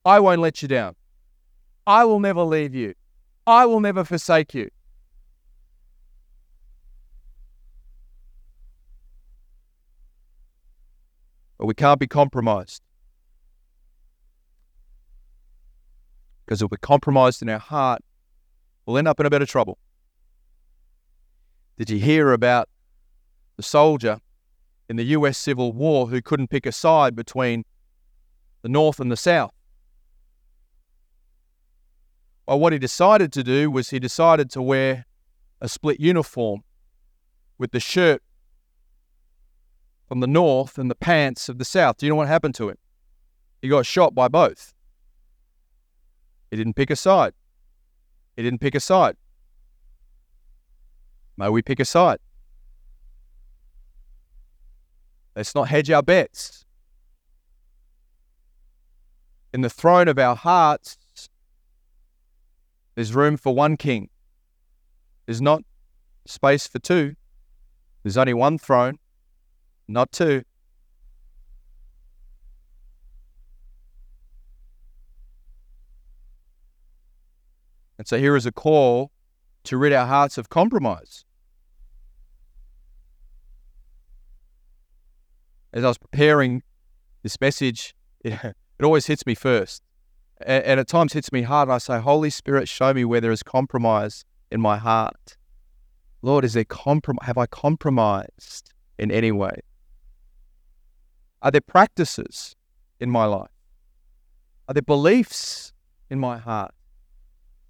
I 0.05 0.19
won't 0.19 0.41
let 0.41 0.61
you 0.61 0.67
down. 0.67 0.95
I 1.85 2.05
will 2.05 2.19
never 2.19 2.43
leave 2.43 2.73
you. 2.73 2.93
I 3.45 3.65
will 3.65 3.79
never 3.79 4.03
forsake 4.03 4.53
you. 4.53 4.69
But 11.61 11.67
we 11.67 11.75
can't 11.75 11.99
be 11.99 12.07
compromised. 12.07 12.81
Because 16.43 16.63
if 16.63 16.71
we're 16.71 16.77
compromised 16.77 17.43
in 17.43 17.49
our 17.49 17.59
heart, 17.59 18.01
we'll 18.83 18.97
end 18.97 19.07
up 19.07 19.19
in 19.19 19.27
a 19.27 19.29
bit 19.29 19.43
of 19.43 19.47
trouble. 19.47 19.77
Did 21.77 21.91
you 21.91 21.99
hear 21.99 22.31
about 22.33 22.67
the 23.57 23.61
soldier 23.61 24.21
in 24.89 24.95
the 24.95 25.03
US 25.03 25.37
Civil 25.37 25.71
War 25.71 26.07
who 26.07 26.19
couldn't 26.19 26.47
pick 26.47 26.65
a 26.65 26.71
side 26.71 27.15
between 27.15 27.63
the 28.63 28.69
North 28.69 28.99
and 28.99 29.11
the 29.11 29.15
South? 29.15 29.53
Well, 32.47 32.59
what 32.59 32.73
he 32.73 32.79
decided 32.79 33.31
to 33.33 33.43
do 33.43 33.69
was 33.69 33.91
he 33.91 33.99
decided 33.99 34.49
to 34.49 34.63
wear 34.63 35.05
a 35.61 35.69
split 35.69 35.99
uniform 35.99 36.63
with 37.59 37.69
the 37.69 37.79
shirt 37.79 38.23
from 40.11 40.19
the 40.19 40.27
North 40.27 40.77
and 40.77 40.91
the 40.91 40.95
pants 40.95 41.47
of 41.47 41.57
the 41.57 41.63
South. 41.63 41.95
Do 41.95 42.05
you 42.05 42.09
know 42.09 42.17
what 42.17 42.27
happened 42.27 42.53
to 42.55 42.67
him? 42.67 42.77
He 43.61 43.69
got 43.69 43.85
shot 43.85 44.13
by 44.13 44.27
both. 44.27 44.73
He 46.49 46.57
didn't 46.57 46.73
pick 46.73 46.89
a 46.89 46.97
side. 46.97 47.31
He 48.35 48.43
didn't 48.43 48.59
pick 48.59 48.75
a 48.75 48.81
side. 48.81 49.15
May 51.37 51.47
we 51.47 51.61
pick 51.61 51.79
a 51.79 51.85
side? 51.85 52.19
Let's 55.33 55.55
not 55.55 55.69
hedge 55.69 55.89
our 55.89 56.03
bets. 56.03 56.65
In 59.53 59.61
the 59.61 59.69
throne 59.69 60.09
of 60.09 60.19
our 60.19 60.35
hearts, 60.35 60.97
there's 62.95 63.15
room 63.15 63.37
for 63.37 63.55
one 63.55 63.77
king. 63.77 64.09
There's 65.25 65.41
not 65.41 65.63
space 66.25 66.67
for 66.67 66.79
two. 66.79 67.15
There's 68.03 68.17
only 68.17 68.33
one 68.33 68.57
throne, 68.57 68.99
not 69.93 70.11
two. 70.11 70.43
And 77.97 78.07
so 78.07 78.17
here 78.17 78.35
is 78.35 78.47
a 78.47 78.51
call 78.51 79.11
to 79.65 79.77
rid 79.77 79.93
our 79.93 80.07
hearts 80.07 80.39
of 80.39 80.49
compromise. 80.49 81.23
As 85.71 85.83
I 85.83 85.87
was 85.87 85.99
preparing 85.99 86.63
this 87.21 87.39
message, 87.39 87.93
it, 88.21 88.33
it 88.43 88.83
always 88.83 89.05
hits 89.05 89.25
me 89.27 89.35
first. 89.35 89.83
And, 90.43 90.63
and 90.63 90.79
at 90.79 90.87
times 90.87 91.13
hits 91.13 91.31
me 91.31 91.43
hard. 91.43 91.69
I 91.69 91.77
say, 91.77 91.99
Holy 91.99 92.31
Spirit, 92.31 92.67
show 92.67 92.91
me 92.91 93.05
where 93.05 93.21
there 93.21 93.31
is 93.31 93.43
compromise 93.43 94.25
in 94.51 94.59
my 94.59 94.77
heart. 94.77 95.37
Lord, 96.23 96.43
is 96.43 96.53
there 96.53 96.65
comprom- 96.65 97.21
have 97.23 97.37
I 97.37 97.45
compromised 97.45 98.73
in 98.97 99.11
any 99.11 99.31
way? 99.31 99.61
Are 101.41 101.51
there 101.51 101.61
practices 101.61 102.55
in 102.99 103.09
my 103.09 103.25
life? 103.25 103.49
Are 104.67 104.73
there 104.73 104.81
beliefs 104.81 105.73
in 106.09 106.19
my 106.19 106.37
heart? 106.37 106.73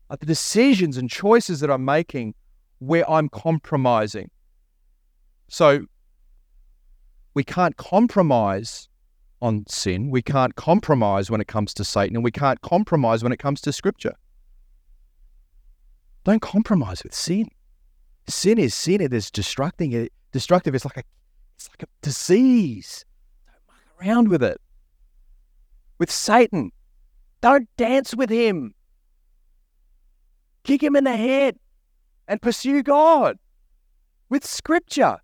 Are 0.09 0.17
the 0.17 0.25
decisions 0.25 0.97
and 0.97 1.09
choices 1.09 1.61
that 1.61 1.71
I'm 1.71 1.85
making 1.85 2.35
where 2.79 3.09
I'm 3.09 3.29
compromising? 3.29 4.29
So 5.47 5.85
we 7.33 7.43
can't 7.43 7.77
compromise 7.77 8.89
on 9.41 9.65
sin. 9.67 10.09
We 10.09 10.21
can't 10.21 10.55
compromise 10.55 11.31
when 11.31 11.41
it 11.41 11.47
comes 11.47 11.73
to 11.75 11.83
Satan, 11.83 12.17
and 12.17 12.23
we 12.23 12.31
can't 12.31 12.61
compromise 12.61 13.23
when 13.23 13.31
it 13.31 13.39
comes 13.39 13.61
to 13.61 13.73
Scripture. 13.73 14.15
Don't 16.23 16.41
compromise 16.41 17.03
with 17.03 17.15
sin. 17.15 17.47
Sin 18.27 18.59
is 18.59 18.75
sin. 18.75 19.01
It 19.01 19.13
is 19.13 19.31
destructing. 19.31 19.93
It 19.93 20.13
destructive. 20.31 20.75
It's 20.75 20.85
like 20.85 20.97
a 20.97 21.03
it's 21.55 21.69
like 21.69 21.83
a 21.83 21.87
disease. 22.01 23.05
Around 24.01 24.29
with 24.29 24.43
it. 24.43 24.59
With 25.99 26.09
Satan, 26.09 26.71
don't 27.41 27.69
dance 27.77 28.15
with 28.15 28.29
him. 28.29 28.73
Kick 30.63 30.81
him 30.81 30.95
in 30.95 31.03
the 31.03 31.15
head 31.15 31.57
and 32.27 32.41
pursue 32.41 32.81
God. 32.81 33.37
With 34.29 34.45
Scripture, 34.45 35.17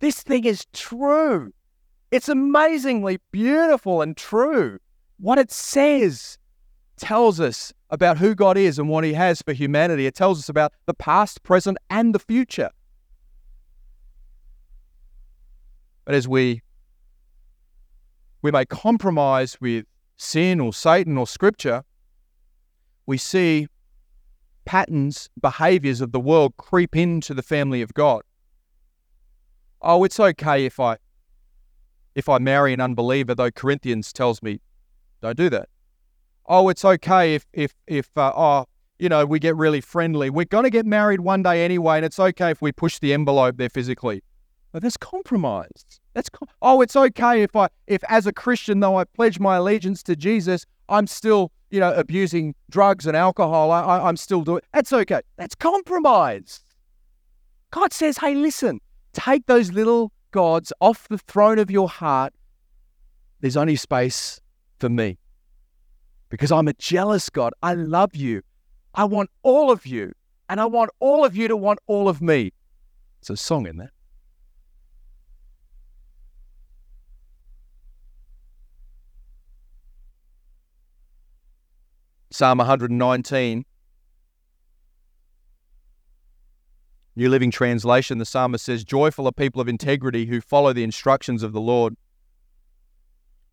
this 0.00 0.22
thing 0.22 0.44
is 0.44 0.66
true. 0.72 1.52
It's 2.10 2.28
amazingly 2.28 3.18
beautiful 3.32 4.02
and 4.02 4.16
true. 4.16 4.78
What 5.18 5.38
it 5.38 5.50
says 5.50 6.38
tells 6.96 7.40
us 7.40 7.72
about 7.90 8.18
who 8.18 8.34
God 8.34 8.56
is 8.56 8.78
and 8.78 8.88
what 8.88 9.04
He 9.04 9.14
has 9.14 9.42
for 9.42 9.52
humanity. 9.52 10.06
It 10.06 10.14
tells 10.14 10.38
us 10.38 10.48
about 10.48 10.72
the 10.86 10.94
past, 10.94 11.42
present, 11.42 11.78
and 11.90 12.14
the 12.14 12.18
future. 12.18 12.70
But 16.04 16.14
as 16.14 16.28
we 16.28 16.62
we 18.46 18.52
may 18.52 18.64
compromise 18.64 19.60
with 19.60 19.84
sin 20.16 20.60
or 20.60 20.72
Satan 20.72 21.18
or 21.18 21.26
Scripture, 21.26 21.82
we 23.04 23.18
see 23.18 23.66
patterns, 24.64 25.28
behaviors 25.42 26.00
of 26.00 26.12
the 26.12 26.20
world 26.20 26.56
creep 26.56 26.94
into 26.94 27.34
the 27.34 27.42
family 27.42 27.82
of 27.82 27.92
God. 27.92 28.22
Oh, 29.82 30.04
it's 30.04 30.20
okay 30.20 30.64
if 30.64 30.78
I 30.78 30.98
if 32.14 32.28
I 32.28 32.38
marry 32.38 32.72
an 32.72 32.80
unbeliever, 32.80 33.34
though 33.34 33.50
Corinthians 33.50 34.12
tells 34.12 34.40
me 34.44 34.60
don't 35.20 35.36
do 35.36 35.50
that. 35.50 35.68
Oh, 36.46 36.68
it's 36.68 36.84
okay 36.84 37.34
if 37.34 37.46
if 37.52 37.74
if 37.88 38.16
uh, 38.16 38.32
oh 38.36 38.66
you 39.00 39.08
know 39.08 39.26
we 39.26 39.40
get 39.40 39.56
really 39.56 39.80
friendly. 39.80 40.30
We're 40.30 40.44
going 40.44 40.62
to 40.62 40.70
get 40.70 40.86
married 40.86 41.18
one 41.18 41.42
day 41.42 41.64
anyway, 41.64 41.96
and 41.96 42.04
it's 42.04 42.20
okay 42.20 42.52
if 42.52 42.62
we 42.62 42.70
push 42.70 43.00
the 43.00 43.12
envelope 43.12 43.56
there 43.56 43.70
physically. 43.70 44.22
But 44.76 44.82
that's 44.82 44.98
compromise. 44.98 46.00
That's 46.12 46.28
com- 46.28 46.50
oh, 46.60 46.82
it's 46.82 46.94
okay 46.94 47.42
if 47.42 47.56
I 47.56 47.68
if 47.86 48.04
as 48.10 48.26
a 48.26 48.32
Christian 48.34 48.80
though 48.80 48.98
I 48.98 49.04
pledge 49.04 49.40
my 49.40 49.56
allegiance 49.56 50.02
to 50.02 50.14
Jesus, 50.14 50.66
I'm 50.90 51.06
still 51.06 51.50
you 51.70 51.80
know 51.80 51.94
abusing 51.94 52.54
drugs 52.68 53.06
and 53.06 53.16
alcohol. 53.16 53.70
I, 53.70 53.80
I 53.80 54.06
I'm 54.06 54.18
still 54.18 54.42
doing. 54.42 54.60
That's 54.74 54.92
okay. 54.92 55.22
That's 55.38 55.54
compromise. 55.54 56.60
God 57.70 57.94
says, 57.94 58.18
hey, 58.18 58.34
listen, 58.34 58.82
take 59.14 59.46
those 59.46 59.72
little 59.72 60.12
gods 60.30 60.74
off 60.82 61.08
the 61.08 61.16
throne 61.16 61.58
of 61.58 61.70
your 61.70 61.88
heart. 61.88 62.34
There's 63.40 63.56
only 63.56 63.76
space 63.76 64.42
for 64.78 64.90
me 64.90 65.16
because 66.28 66.52
I'm 66.52 66.68
a 66.68 66.74
jealous 66.74 67.30
God. 67.30 67.54
I 67.62 67.72
love 67.72 68.14
you. 68.14 68.42
I 68.92 69.04
want 69.04 69.30
all 69.42 69.70
of 69.70 69.86
you, 69.86 70.12
and 70.50 70.60
I 70.60 70.66
want 70.66 70.90
all 71.00 71.24
of 71.24 71.34
you 71.34 71.48
to 71.48 71.56
want 71.56 71.78
all 71.86 72.10
of 72.10 72.20
me. 72.20 72.52
It's 73.20 73.30
a 73.30 73.38
song 73.38 73.66
in 73.66 73.78
there. 73.78 73.92
Psalm 82.36 82.58
119, 82.58 83.64
New 87.16 87.28
Living 87.30 87.50
Translation, 87.50 88.18
the 88.18 88.26
psalmist 88.26 88.62
says, 88.62 88.84
Joyful 88.84 89.26
are 89.26 89.32
people 89.32 89.62
of 89.62 89.68
integrity 89.68 90.26
who 90.26 90.42
follow 90.42 90.74
the 90.74 90.84
instructions 90.84 91.42
of 91.42 91.54
the 91.54 91.62
Lord. 91.62 91.96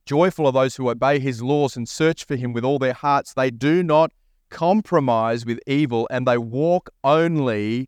Joyful 0.05 0.47
are 0.47 0.51
those 0.51 0.75
who 0.75 0.89
obey 0.89 1.19
his 1.19 1.41
laws 1.41 1.77
and 1.77 1.87
search 1.87 2.25
for 2.25 2.35
him 2.35 2.51
with 2.51 2.65
all 2.65 2.77
their 2.77 2.91
hearts. 2.91 3.33
They 3.33 3.51
do 3.51 3.83
not 3.83 4.11
compromise 4.49 5.45
with 5.45 5.61
evil 5.65 6.05
and 6.11 6.27
they 6.27 6.37
walk 6.37 6.89
only 7.05 7.87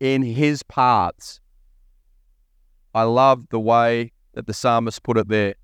in 0.00 0.22
his 0.22 0.62
paths. 0.62 1.38
I 2.94 3.02
love 3.02 3.50
the 3.50 3.60
way 3.60 4.12
that 4.32 4.46
the 4.46 4.54
psalmist 4.54 5.02
put 5.02 5.18
it 5.18 5.28
there. 5.28 5.56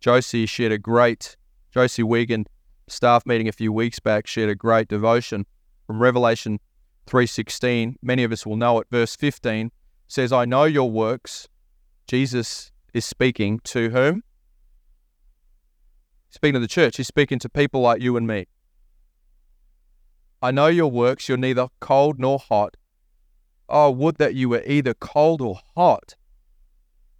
Josie 0.00 0.44
shared 0.44 0.72
a 0.72 0.78
great, 0.78 1.37
Josie 1.78 2.02
Wiegand 2.02 2.48
staff 2.88 3.24
meeting 3.24 3.46
a 3.46 3.52
few 3.52 3.72
weeks 3.72 4.00
back, 4.00 4.26
shared 4.26 4.50
a 4.50 4.56
great 4.56 4.88
devotion 4.88 5.46
from 5.86 6.02
Revelation 6.02 6.58
3:16. 7.06 7.96
Many 8.02 8.24
of 8.24 8.32
us 8.32 8.44
will 8.44 8.56
know 8.56 8.80
it. 8.80 8.88
Verse 8.90 9.14
15 9.14 9.70
says, 10.08 10.32
"I 10.32 10.44
know 10.44 10.64
your 10.64 10.90
works." 10.90 11.46
Jesus 12.08 12.72
is 12.92 13.04
speaking 13.04 13.60
to 13.60 13.90
whom? 13.90 14.24
Speaking 16.30 16.54
to 16.54 16.58
the 16.58 16.66
church. 16.66 16.96
He's 16.96 17.06
speaking 17.06 17.38
to 17.38 17.48
people 17.48 17.80
like 17.80 18.02
you 18.02 18.16
and 18.16 18.26
me. 18.26 18.48
I 20.42 20.50
know 20.50 20.66
your 20.66 20.90
works. 20.90 21.28
You're 21.28 21.38
neither 21.38 21.68
cold 21.78 22.18
nor 22.18 22.40
hot. 22.40 22.76
Oh, 23.68 23.92
would 23.92 24.16
that 24.16 24.34
you 24.34 24.48
were 24.48 24.64
either 24.66 24.94
cold 24.94 25.40
or 25.40 25.60
hot. 25.76 26.16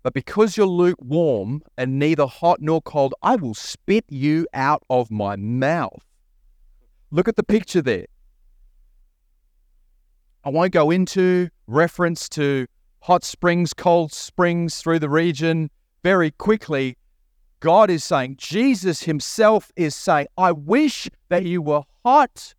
But 0.02 0.14
because 0.14 0.56
you're 0.56 0.66
lukewarm 0.66 1.62
and 1.76 1.98
neither 1.98 2.26
hot 2.26 2.60
nor 2.60 2.80
cold, 2.80 3.14
I 3.22 3.36
will 3.36 3.54
spit 3.54 4.04
you 4.08 4.46
out 4.54 4.82
of 4.88 5.10
my 5.10 5.36
mouth. 5.36 6.04
Look 7.10 7.28
at 7.28 7.36
the 7.36 7.42
picture 7.42 7.82
there. 7.82 8.06
I 10.44 10.50
won't 10.50 10.72
go 10.72 10.90
into 10.90 11.48
reference 11.66 12.28
to 12.30 12.66
hot 13.00 13.24
springs, 13.24 13.74
cold 13.74 14.12
springs 14.12 14.80
through 14.80 15.00
the 15.00 15.08
region 15.08 15.70
very 16.02 16.30
quickly. 16.30 16.96
God 17.60 17.90
is 17.90 18.04
saying, 18.04 18.36
Jesus 18.38 19.02
Himself 19.02 19.72
is 19.76 19.94
saying, 19.96 20.28
I 20.36 20.52
wish 20.52 21.08
that 21.28 21.44
you 21.44 21.60
were 21.60 21.82
hot 22.04 22.54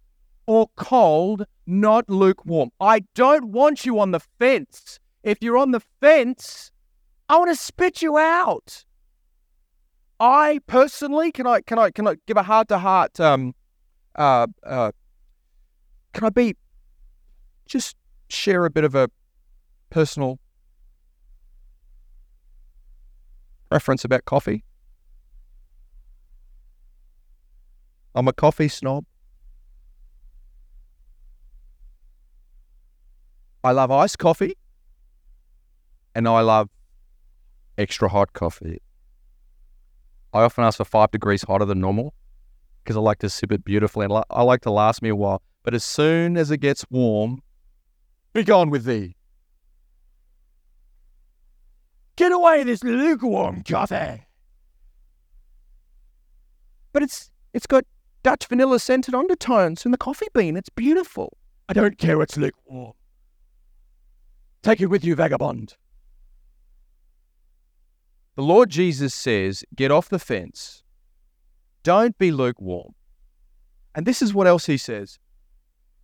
or 0.46 0.68
cold, 0.76 1.46
not 1.66 2.10
lukewarm. 2.10 2.72
I 2.82 3.02
don't 3.16 3.46
want 3.46 3.86
you 3.86 4.00
on 4.00 4.12
the 4.12 4.20
fence. 4.20 5.00
If 5.24 5.38
you're 5.42 5.58
on 5.58 5.72
the 5.72 5.82
fence, 6.02 6.72
I 7.30 7.38
want 7.38 7.52
to 7.52 7.56
spit 7.56 8.02
you 8.02 8.18
out. 8.18 8.84
I 10.20 10.60
personally 10.68 11.32
can 11.32 11.48
I 11.48 11.62
can 11.62 11.78
I 11.80 11.92
can 11.92 12.08
I 12.08 12.16
give 12.26 12.36
a 12.36 12.44
heart 12.44 12.68
to 12.70 12.80
heart 12.80 13.20
um 13.20 13.54
uh 14.16 14.48
uh 14.66 14.92
can 16.14 16.26
I 16.26 16.30
be 16.30 16.58
just 17.68 17.96
share 18.28 18.66
a 18.66 18.70
bit 18.70 18.84
of 18.84 18.96
a 18.96 19.10
personal 19.90 20.40
reference 23.72 24.04
about 24.04 24.26
coffee. 24.26 24.64
I'm 28.16 28.28
a 28.28 28.34
coffee 28.34 28.68
snob. 28.68 29.06
I 33.64 33.72
love 33.72 33.92
iced 33.92 34.18
coffee 34.18 34.58
and 36.16 36.28
I 36.28 36.42
love 36.42 36.70
extra 37.80 38.10
hot 38.10 38.34
coffee. 38.34 38.82
I 40.34 40.42
often 40.42 40.64
ask 40.64 40.78
for 40.78 40.86
five 40.86 41.12
degrees 41.12 41.44
hotter 41.44 41.66
than 41.66 41.80
normal 41.80 42.14
because 42.84 42.96
I 42.96 43.00
like 43.00 43.20
to 43.20 43.30
sip 43.30 43.52
it 43.52 43.64
beautifully 43.64 44.06
and 44.06 44.24
I 44.30 44.44
like 44.44 44.62
to 44.62 44.72
last 44.72 45.02
me 45.02 45.10
a 45.10 45.16
while. 45.16 45.42
But 45.64 45.74
as 45.74 45.84
soon 45.84 46.38
as 46.38 46.52
it 46.52 46.58
gets 46.58 46.86
warm, 46.92 47.42
be 48.34 48.44
gone 48.44 48.70
with 48.70 48.86
thee. 48.86 49.16
Get 52.16 52.32
away 52.32 52.64
this 52.64 52.84
lukewarm 52.84 53.64
coffee. 53.64 54.26
But 56.92 57.04
it's 57.04 57.32
it's 57.54 57.66
got 57.66 57.86
Dutch 58.24 58.46
vanilla 58.48 58.80
scented 58.80 59.16
undertones 59.16 59.86
in 59.86 59.92
the 59.92 59.98
coffee 59.98 60.28
bean. 60.34 60.58
It's 60.58 60.70
beautiful. 60.70 61.38
I 61.70 61.74
don't 61.74 61.98
care 61.98 62.22
it's 62.22 62.36
lukewarm. 62.36 62.94
Take 64.62 64.82
it 64.82 64.88
with 64.88 65.06
you, 65.06 65.16
vagabond. 65.16 65.78
The 68.40 68.46
Lord 68.46 68.70
Jesus 68.70 69.14
says, 69.14 69.66
get 69.76 69.92
off 69.92 70.08
the 70.08 70.18
fence. 70.18 70.82
Don't 71.84 72.18
be 72.18 72.32
lukewarm. 72.32 72.96
And 73.94 74.06
this 74.06 74.22
is 74.22 74.34
what 74.34 74.48
else 74.48 74.66
he 74.66 74.78
says. 74.78 75.20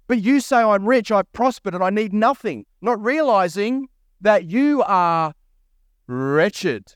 But 0.07 0.21
you 0.21 0.41
say, 0.41 0.57
I'm 0.57 0.85
rich, 0.85 1.13
I've 1.13 1.31
prospered, 1.31 1.73
and 1.73 1.81
I 1.81 1.91
need 1.91 2.11
nothing, 2.11 2.65
not 2.81 3.01
realizing 3.01 3.87
that 4.19 4.43
you 4.43 4.83
are 4.85 5.33
wretched, 6.07 6.95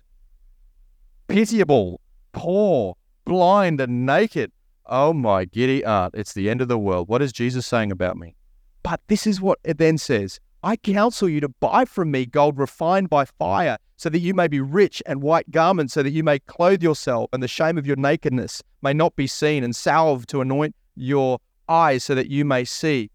pitiable, 1.29 2.01
poor, 2.33 2.97
blind, 3.23 3.79
and 3.79 4.05
naked. 4.05 4.51
Oh 4.87 5.13
my 5.13 5.45
giddy 5.45 5.85
aunt, 5.85 6.15
it's 6.15 6.33
the 6.33 6.49
end 6.49 6.59
of 6.59 6.67
the 6.67 6.77
world. 6.77 7.07
What 7.07 7.21
is 7.21 7.31
Jesus 7.31 7.65
saying 7.65 7.93
about 7.93 8.17
me? 8.17 8.35
But 8.83 8.99
this 9.07 9.25
is 9.25 9.39
what 9.39 9.59
it 9.63 9.77
then 9.77 9.99
says 9.99 10.41
I 10.63 10.75
counsel 10.75 11.29
you 11.29 11.39
to 11.39 11.47
buy 11.47 11.85
from 11.85 12.11
me 12.11 12.25
gold 12.25 12.57
refined 12.57 13.09
by 13.09 13.23
fire, 13.23 13.77
so 13.99 14.07
that 14.07 14.19
you 14.19 14.33
may 14.33 14.47
be 14.47 14.61
rich, 14.61 15.03
and 15.05 15.21
white 15.21 15.51
garments, 15.51 15.93
so 15.93 16.01
that 16.01 16.11
you 16.11 16.23
may 16.23 16.39
clothe 16.39 16.81
yourself, 16.81 17.29
and 17.33 17.43
the 17.43 17.49
shame 17.49 17.77
of 17.77 17.85
your 17.85 17.97
nakedness 17.97 18.63
may 18.81 18.93
not 18.93 19.13
be 19.17 19.27
seen, 19.27 19.61
and 19.61 19.75
salve 19.75 20.25
to 20.25 20.39
anoint 20.39 20.73
your 20.95 21.39
eyes, 21.67 22.05
so 22.05 22.15
that 22.15 22.29
you 22.29 22.45
may 22.45 22.63
see. 22.63 23.11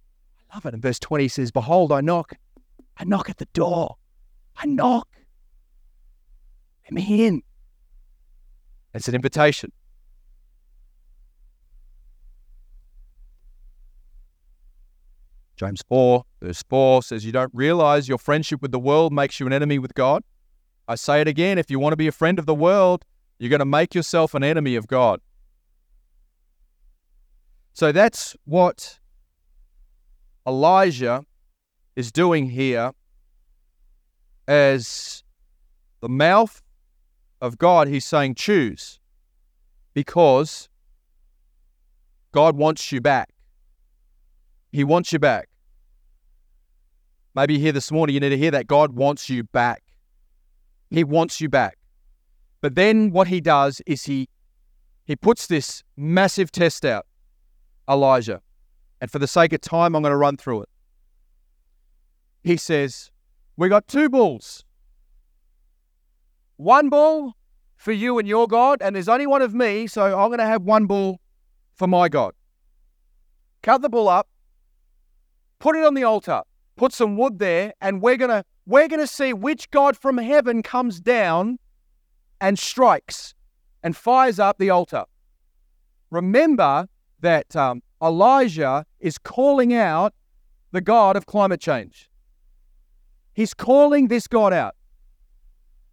I 0.51 0.57
love 0.57 0.67
it. 0.67 0.75
And 0.75 0.83
verse 0.83 0.99
20 0.99 1.25
he 1.25 1.29
says, 1.29 1.51
Behold, 1.51 1.91
I 1.91 2.03
knock. 2.03 2.35
I 2.99 3.05
knock 3.05 3.31
at 3.31 3.39
the 3.39 3.47
door. 3.55 3.97
I 4.59 4.67
knock. 4.67 5.09
Let 6.85 6.93
me 6.93 7.25
in. 7.25 7.43
It's 8.93 9.09
an 9.09 9.15
invitation. 9.15 9.73
James 15.57 15.81
4, 15.89 16.25
verse 16.43 16.63
4 16.69 17.03
says, 17.03 17.25
You 17.25 17.33
don't 17.33 17.53
realize 17.55 18.07
your 18.07 18.19
friendship 18.19 18.61
with 18.61 18.71
the 18.71 18.79
world 18.79 19.15
makes 19.15 19.41
you 19.41 19.47
an 19.47 19.55
enemy 19.55 19.79
with 19.79 19.95
God. 19.95 20.23
I 20.87 20.97
say 20.97 21.21
it 21.21 21.29
again 21.29 21.59
if 21.59 21.71
you 21.71 21.79
want 21.79 21.93
to 21.93 21.97
be 21.97 22.09
a 22.09 22.13
friend 22.13 22.39
of 22.39 22.47
the 22.47 22.55
world, 22.55 23.05
you're 23.39 23.51
going 23.51 23.61
to 23.61 23.65
make 23.65 23.95
yourself 23.95 24.35
an 24.35 24.45
enemy 24.45 24.77
of 24.77 24.87
God. 24.87 25.21
So 27.73 27.91
that's 27.91 28.37
what 28.45 28.99
Elijah 30.47 31.25
is 31.97 32.13
doing 32.13 32.51
here 32.51 32.93
as 34.47 35.23
the 36.01 36.09
mouth 36.09 36.63
of 37.41 37.59
God. 37.59 37.89
He's 37.89 38.05
saying, 38.05 38.35
Choose 38.35 39.01
because 39.95 40.69
God 42.33 42.57
wants 42.57 42.91
you 42.91 43.01
back. 43.01 43.31
He 44.73 44.83
wants 44.83 45.13
you 45.13 45.21
back. 45.21 45.49
Maybe 47.35 47.59
here 47.61 47.71
this 47.73 47.93
morning 47.93 48.15
you 48.15 48.21
need 48.21 48.31
to 48.31 48.39
hear 48.39 48.51
that 48.51 48.67
God 48.67 48.93
wants 48.97 49.31
you 49.31 49.45
back. 49.45 49.84
He 50.91 51.05
wants 51.05 51.41
you 51.41 51.49
back. 51.49 51.79
But 52.61 52.75
then 52.75 53.11
what 53.11 53.29
he 53.29 53.41
does 53.41 53.83
is 53.87 54.05
he 54.05 54.29
he 55.05 55.17
puts 55.17 55.47
this 55.47 55.83
massive 55.97 56.51
test 56.51 56.85
out, 56.85 57.07
Elijah. 57.89 58.41
And 59.01 59.11
for 59.11 59.19
the 59.19 59.27
sake 59.27 59.53
of 59.53 59.61
time, 59.61 59.95
I'm 59.95 60.03
going 60.03 60.13
to 60.13 60.17
run 60.17 60.39
through 60.39 60.63
it. 60.63 60.69
He 62.43 62.57
says, 62.57 63.11
We 63.59 63.69
got 63.69 63.87
two 63.87 64.09
bulls. 64.09 64.65
One 66.57 66.89
bull 66.89 67.37
for 67.77 67.93
you 67.93 68.19
and 68.19 68.27
your 68.27 68.47
God, 68.47 68.81
and 68.81 68.97
there's 68.97 69.09
only 69.09 69.27
one 69.27 69.43
of 69.43 69.53
me, 69.53 69.87
so 69.87 70.19
I'm 70.19 70.29
going 70.29 70.39
to 70.39 70.47
have 70.47 70.63
one 70.63 70.87
bull 70.87 71.21
for 71.75 71.87
my 71.87 72.09
God. 72.09 72.33
Cut 73.63 73.83
the 73.83 73.89
bull 73.89 74.09
up, 74.09 74.29
put 75.59 75.77
it 75.77 75.85
on 75.85 75.95
the 75.95 76.05
altar, 76.05 76.43
put 76.77 76.93
some 76.93 77.17
wood 77.17 77.39
there, 77.39 77.73
and 77.81 78.01
we're 78.01 78.17
gonna 78.17 78.45
we're 78.67 78.89
gonna 78.89 79.07
see 79.07 79.33
which 79.33 79.71
God 79.71 79.97
from 79.97 80.19
heaven 80.19 80.63
comes 80.63 81.01
down 81.01 81.59
and 82.41 82.59
strikes 82.59 83.35
and 83.83 83.97
fires 83.97 84.39
up 84.39 84.59
the 84.59 84.71
altar. 84.71 85.05
Remember 86.11 86.89
that 87.21 87.55
um, 87.57 87.83
Elijah 88.03 88.85
is 89.01 89.19
calling 89.19 89.75
out 89.75 90.15
the 90.73 90.81
God 90.81 91.17
of 91.17 91.27
climate 91.27 91.61
change. 91.61 92.11
He's 93.35 93.55
calling 93.55 94.09
this 94.09 94.27
God 94.27 94.53
out. 94.53 94.75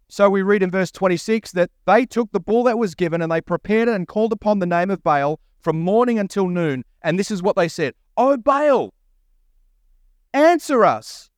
So 0.08 0.28
we 0.28 0.42
read 0.42 0.62
in 0.62 0.70
verse 0.70 0.90
26 0.90 1.52
that 1.52 1.70
they 1.86 2.04
took 2.04 2.30
the 2.32 2.40
bull 2.40 2.64
that 2.64 2.78
was 2.78 2.94
given 2.94 3.22
and 3.22 3.32
they 3.32 3.40
prepared 3.40 3.88
it 3.88 3.94
and 3.94 4.06
called 4.06 4.32
upon 4.32 4.58
the 4.58 4.66
name 4.66 4.90
of 4.90 5.02
Baal 5.02 5.40
from 5.60 5.80
morning 5.80 6.18
until 6.18 6.48
noon. 6.48 6.84
And 7.02 7.18
this 7.18 7.30
is 7.30 7.42
what 7.42 7.56
they 7.56 7.68
said 7.68 7.94
Oh, 8.16 8.36
Baal, 8.36 8.92
Answer 10.34 10.84
us. 10.84 11.30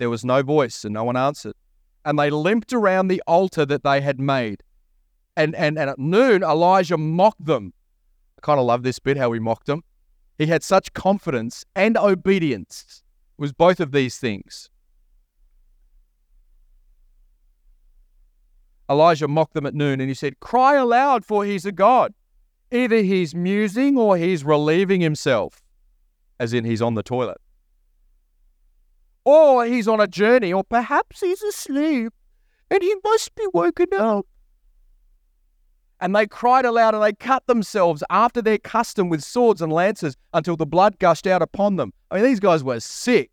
There 0.00 0.08
was 0.08 0.24
no 0.24 0.42
voice 0.42 0.86
and 0.86 0.94
no 0.94 1.04
one 1.04 1.16
answered. 1.18 1.52
And 2.06 2.18
they 2.18 2.30
limped 2.30 2.72
around 2.72 3.08
the 3.08 3.22
altar 3.26 3.66
that 3.66 3.84
they 3.84 4.00
had 4.00 4.18
made. 4.18 4.62
And, 5.36 5.54
and, 5.54 5.78
and 5.78 5.90
at 5.90 5.98
noon, 5.98 6.42
Elijah 6.42 6.96
mocked 6.96 7.44
them. 7.44 7.74
I 8.38 8.40
kind 8.40 8.58
of 8.58 8.64
love 8.64 8.82
this 8.82 8.98
bit 8.98 9.18
how 9.18 9.30
he 9.32 9.38
mocked 9.38 9.66
them. 9.66 9.82
He 10.38 10.46
had 10.46 10.64
such 10.64 10.94
confidence 10.94 11.66
and 11.76 11.98
obedience. 11.98 13.02
It 13.38 13.42
was 13.42 13.52
both 13.52 13.78
of 13.78 13.92
these 13.92 14.16
things. 14.16 14.70
Elijah 18.88 19.28
mocked 19.28 19.52
them 19.52 19.66
at 19.66 19.74
noon 19.74 20.00
and 20.00 20.08
he 20.08 20.14
said, 20.14 20.40
Cry 20.40 20.76
aloud, 20.76 21.26
for 21.26 21.44
he's 21.44 21.66
a 21.66 21.72
God. 21.72 22.14
Either 22.72 23.02
he's 23.02 23.34
musing 23.34 23.98
or 23.98 24.16
he's 24.16 24.44
relieving 24.44 25.02
himself, 25.02 25.60
as 26.38 26.54
in 26.54 26.64
he's 26.64 26.80
on 26.80 26.94
the 26.94 27.02
toilet 27.02 27.36
or 29.24 29.66
he's 29.66 29.88
on 29.88 30.00
a 30.00 30.06
journey, 30.06 30.52
or 30.52 30.64
perhaps 30.64 31.20
he's 31.20 31.42
asleep 31.42 32.12
and 32.70 32.82
he 32.82 32.94
must 33.04 33.34
be 33.34 33.46
woken 33.52 33.88
up. 33.96 34.26
And 36.00 36.16
they 36.16 36.26
cried 36.26 36.64
aloud 36.64 36.94
and 36.94 37.02
they 37.02 37.12
cut 37.12 37.46
themselves 37.46 38.02
after 38.08 38.40
their 38.40 38.56
custom 38.56 39.10
with 39.10 39.22
swords 39.22 39.60
and 39.60 39.70
lances 39.70 40.16
until 40.32 40.56
the 40.56 40.64
blood 40.64 40.98
gushed 40.98 41.26
out 41.26 41.42
upon 41.42 41.76
them. 41.76 41.92
I 42.10 42.16
mean, 42.16 42.24
these 42.24 42.40
guys 42.40 42.64
were 42.64 42.80
sick. 42.80 43.32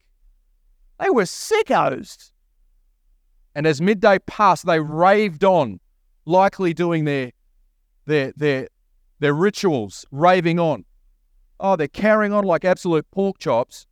They 0.99 1.09
were 1.09 1.23
sickos. 1.23 2.31
And 3.55 3.65
as 3.65 3.81
midday 3.81 4.19
passed, 4.19 4.65
they 4.65 4.79
raved 4.79 5.43
on, 5.43 5.79
likely 6.25 6.73
doing 6.73 7.05
their, 7.05 7.31
their, 8.05 8.33
their, 8.35 8.67
their 9.19 9.33
rituals, 9.33 10.05
raving 10.11 10.59
on. 10.59 10.83
Oh, 11.59 11.75
they're 11.75 11.87
carrying 11.87 12.33
on 12.33 12.43
like 12.43 12.65
absolute 12.65 13.09
pork 13.11 13.39
chops 13.39 13.87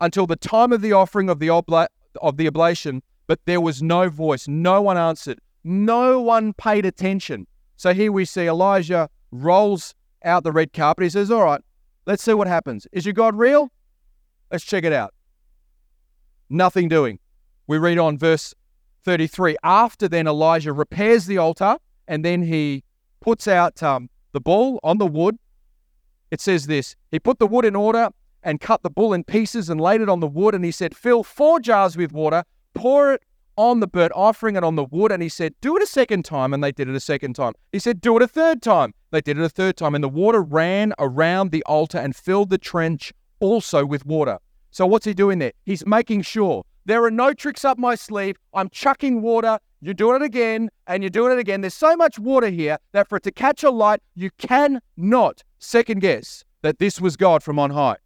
until 0.00 0.26
the 0.26 0.36
time 0.36 0.72
of 0.72 0.80
the 0.80 0.92
offering 0.92 1.28
of 1.28 1.38
the, 1.38 1.48
obla- 1.48 1.88
of 2.20 2.36
the 2.36 2.46
oblation, 2.46 3.02
but 3.26 3.40
there 3.44 3.60
was 3.60 3.82
no 3.82 4.08
voice. 4.08 4.48
No 4.48 4.82
one 4.82 4.96
answered. 4.96 5.40
No 5.64 6.20
one 6.20 6.52
paid 6.54 6.86
attention. 6.86 7.46
So 7.76 7.92
here 7.92 8.10
we 8.10 8.24
see 8.24 8.46
Elijah 8.46 9.08
rolls 9.30 9.94
out 10.24 10.44
the 10.44 10.52
red 10.52 10.72
carpet. 10.72 11.04
He 11.04 11.10
says, 11.10 11.30
All 11.30 11.44
right, 11.44 11.60
let's 12.06 12.22
see 12.22 12.34
what 12.34 12.48
happens. 12.48 12.86
Is 12.92 13.04
your 13.04 13.12
God 13.12 13.36
real? 13.36 13.70
Let's 14.50 14.64
check 14.64 14.84
it 14.84 14.92
out. 14.92 15.14
Nothing 16.48 16.88
doing. 16.88 17.18
We 17.66 17.76
read 17.76 17.98
on 17.98 18.16
verse 18.16 18.54
33. 19.04 19.56
After 19.62 20.08
then, 20.08 20.26
Elijah 20.26 20.72
repairs 20.72 21.26
the 21.26 21.38
altar 21.38 21.76
and 22.06 22.24
then 22.24 22.42
he 22.42 22.82
puts 23.20 23.46
out 23.46 23.82
um, 23.82 24.08
the 24.32 24.40
bull 24.40 24.80
on 24.82 24.98
the 24.98 25.06
wood. 25.06 25.38
It 26.30 26.40
says 26.40 26.66
this 26.66 26.96
He 27.10 27.18
put 27.18 27.38
the 27.38 27.46
wood 27.46 27.64
in 27.64 27.76
order 27.76 28.10
and 28.42 28.60
cut 28.60 28.82
the 28.82 28.90
bull 28.90 29.12
in 29.12 29.24
pieces 29.24 29.68
and 29.68 29.80
laid 29.80 30.00
it 30.00 30.08
on 30.08 30.20
the 30.20 30.26
wood. 30.26 30.54
And 30.54 30.64
he 30.64 30.70
said, 30.70 30.96
Fill 30.96 31.22
four 31.22 31.60
jars 31.60 31.96
with 31.96 32.12
water, 32.12 32.44
pour 32.74 33.14
it 33.14 33.22
on 33.56 33.80
the 33.80 33.86
burnt 33.86 34.12
offering 34.14 34.56
and 34.56 34.64
on 34.64 34.76
the 34.76 34.84
wood. 34.84 35.10
And 35.10 35.22
he 35.22 35.28
said, 35.28 35.54
Do 35.60 35.76
it 35.76 35.82
a 35.82 35.86
second 35.86 36.24
time. 36.24 36.54
And 36.54 36.62
they 36.62 36.72
did 36.72 36.88
it 36.88 36.94
a 36.94 37.00
second 37.00 37.34
time. 37.34 37.54
He 37.72 37.78
said, 37.78 38.00
Do 38.00 38.16
it 38.16 38.22
a 38.22 38.28
third 38.28 38.62
time. 38.62 38.94
They 39.10 39.20
did 39.20 39.38
it 39.38 39.44
a 39.44 39.48
third 39.48 39.76
time. 39.76 39.94
And 39.94 40.04
the 40.04 40.08
water 40.08 40.42
ran 40.42 40.92
around 40.98 41.50
the 41.50 41.62
altar 41.64 41.98
and 41.98 42.14
filled 42.14 42.50
the 42.50 42.58
trench 42.58 43.12
also 43.40 43.84
with 43.84 44.06
water. 44.06 44.38
So 44.70 44.86
what's 44.86 45.06
he 45.06 45.14
doing 45.14 45.38
there? 45.38 45.52
He's 45.64 45.84
making 45.86 46.22
sure 46.22 46.64
there 46.84 47.04
are 47.04 47.10
no 47.10 47.32
tricks 47.32 47.64
up 47.64 47.78
my 47.78 47.94
sleeve. 47.94 48.36
I'm 48.54 48.68
chucking 48.70 49.22
water. 49.22 49.58
You're 49.80 49.94
doing 49.94 50.16
it 50.16 50.24
again 50.24 50.70
and 50.86 51.02
you're 51.02 51.10
doing 51.10 51.32
it 51.32 51.38
again. 51.38 51.60
There's 51.60 51.74
so 51.74 51.96
much 51.96 52.18
water 52.18 52.48
here 52.48 52.78
that 52.92 53.08
for 53.08 53.16
it 53.16 53.22
to 53.24 53.30
catch 53.30 53.62
a 53.62 53.70
light, 53.70 54.00
you 54.14 54.30
cannot 54.38 55.42
second 55.58 56.00
guess 56.00 56.44
that 56.62 56.78
this 56.78 57.00
was 57.00 57.16
God 57.16 57.42
from 57.42 57.58
on 57.58 57.70
high. 57.70 57.96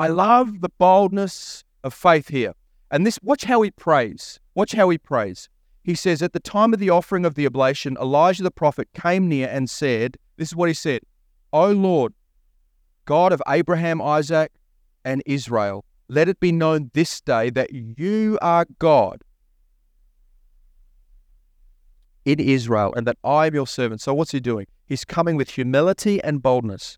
I 0.00 0.06
love 0.06 0.62
the 0.62 0.70
boldness 0.70 1.62
of 1.84 1.92
faith 1.92 2.28
here. 2.28 2.54
And 2.90 3.06
this, 3.06 3.18
watch 3.22 3.44
how 3.44 3.60
he 3.60 3.70
prays. 3.70 4.40
Watch 4.54 4.72
how 4.72 4.88
he 4.88 4.96
prays. 4.96 5.50
He 5.84 5.94
says, 5.94 6.22
At 6.22 6.32
the 6.32 6.40
time 6.40 6.72
of 6.72 6.80
the 6.80 6.88
offering 6.88 7.26
of 7.26 7.34
the 7.34 7.44
oblation, 7.44 7.98
Elijah 8.00 8.42
the 8.42 8.50
prophet 8.50 8.88
came 8.94 9.28
near 9.28 9.46
and 9.46 9.68
said, 9.68 10.16
This 10.38 10.48
is 10.48 10.56
what 10.56 10.70
he 10.70 10.74
said, 10.74 11.02
O 11.52 11.70
Lord, 11.72 12.14
God 13.04 13.30
of 13.30 13.42
Abraham, 13.46 14.00
Isaac, 14.00 14.52
and 15.04 15.22
Israel, 15.26 15.84
let 16.08 16.30
it 16.30 16.40
be 16.40 16.50
known 16.50 16.90
this 16.94 17.20
day 17.20 17.50
that 17.50 17.70
you 17.74 18.38
are 18.40 18.64
God 18.78 19.22
in 22.24 22.40
Israel 22.40 22.94
and 22.96 23.06
that 23.06 23.18
I 23.22 23.48
am 23.48 23.54
your 23.54 23.66
servant. 23.66 24.00
So, 24.00 24.14
what's 24.14 24.32
he 24.32 24.40
doing? 24.40 24.66
He's 24.86 25.04
coming 25.04 25.36
with 25.36 25.50
humility 25.50 26.22
and 26.24 26.42
boldness. 26.42 26.96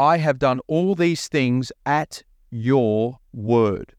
I 0.00 0.16
have 0.16 0.38
done 0.38 0.60
all 0.66 0.94
these 0.94 1.28
things 1.28 1.70
at 1.84 2.22
your 2.50 3.18
word. 3.34 3.92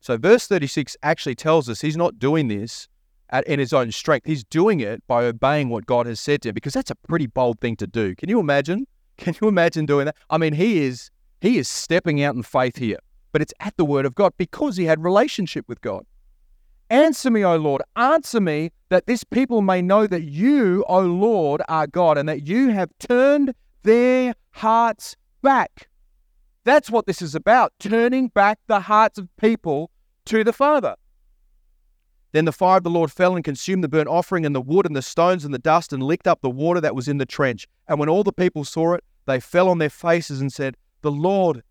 So, 0.00 0.16
verse 0.16 0.46
36 0.46 0.96
actually 1.02 1.34
tells 1.34 1.68
us 1.68 1.82
he's 1.82 1.96
not 1.96 2.18
doing 2.18 2.48
this 2.48 2.88
at, 3.28 3.46
in 3.46 3.58
his 3.58 3.74
own 3.74 3.92
strength. 3.92 4.26
He's 4.26 4.44
doing 4.44 4.80
it 4.80 5.06
by 5.06 5.24
obeying 5.26 5.68
what 5.68 5.84
God 5.84 6.06
has 6.06 6.20
said 6.20 6.40
to 6.40 6.48
him 6.48 6.54
because 6.54 6.72
that's 6.72 6.90
a 6.90 6.94
pretty 6.94 7.26
bold 7.26 7.60
thing 7.60 7.76
to 7.76 7.86
do. 7.86 8.14
Can 8.14 8.30
you 8.30 8.40
imagine? 8.40 8.86
Can 9.18 9.34
you 9.38 9.46
imagine 9.48 9.84
doing 9.84 10.06
that? 10.06 10.16
I 10.30 10.38
mean, 10.38 10.54
he 10.54 10.78
is 10.78 11.10
he 11.42 11.58
is 11.58 11.68
stepping 11.68 12.22
out 12.22 12.34
in 12.34 12.42
faith 12.42 12.78
here, 12.78 12.98
but 13.32 13.42
it's 13.42 13.52
at 13.60 13.76
the 13.76 13.84
word 13.84 14.06
of 14.06 14.14
God 14.14 14.32
because 14.38 14.78
he 14.78 14.86
had 14.86 15.04
relationship 15.04 15.68
with 15.68 15.82
God. 15.82 16.06
Answer 16.88 17.30
me, 17.30 17.44
O 17.44 17.56
Lord, 17.56 17.82
answer 17.96 18.40
me 18.40 18.72
that 18.88 19.04
this 19.04 19.22
people 19.22 19.60
may 19.60 19.82
know 19.82 20.06
that 20.06 20.22
you, 20.22 20.82
O 20.88 21.00
Lord, 21.00 21.60
are 21.68 21.86
God 21.86 22.16
and 22.16 22.26
that 22.26 22.46
you 22.46 22.70
have 22.70 22.88
turned 23.00 23.52
their 23.82 24.34
hearts 24.52 25.14
back 25.42 25.88
That's 26.64 26.90
what 26.90 27.06
this 27.06 27.22
is 27.22 27.34
about 27.34 27.72
turning 27.78 28.28
back 28.28 28.58
the 28.66 28.80
hearts 28.80 29.18
of 29.18 29.28
people 29.36 29.90
to 30.26 30.42
the 30.42 30.52
Father. 30.52 30.96
Then 32.32 32.44
the 32.44 32.52
fire 32.52 32.78
of 32.78 32.82
the 32.82 32.90
Lord 32.90 33.10
fell 33.10 33.34
and 33.34 33.44
consumed 33.44 33.82
the 33.82 33.88
burnt 33.88 34.08
offering 34.08 34.44
and 34.44 34.54
the 34.54 34.60
wood 34.60 34.84
and 34.84 34.94
the 34.94 35.00
stones 35.00 35.44
and 35.44 35.54
the 35.54 35.58
dust 35.58 35.92
and 35.92 36.02
licked 36.02 36.26
up 36.26 36.42
the 36.42 36.50
water 36.50 36.80
that 36.80 36.94
was 36.94 37.08
in 37.08 37.18
the 37.18 37.24
trench. 37.24 37.66
And 37.88 37.98
when 37.98 38.08
all 38.08 38.24
the 38.24 38.32
people 38.32 38.64
saw 38.64 38.94
it, 38.94 39.04
they 39.26 39.40
fell 39.40 39.68
on 39.68 39.78
their 39.78 39.88
faces 39.88 40.40
and 40.40 40.52
said, 40.52 40.76
The 41.02 41.10
Lord, 41.10 41.62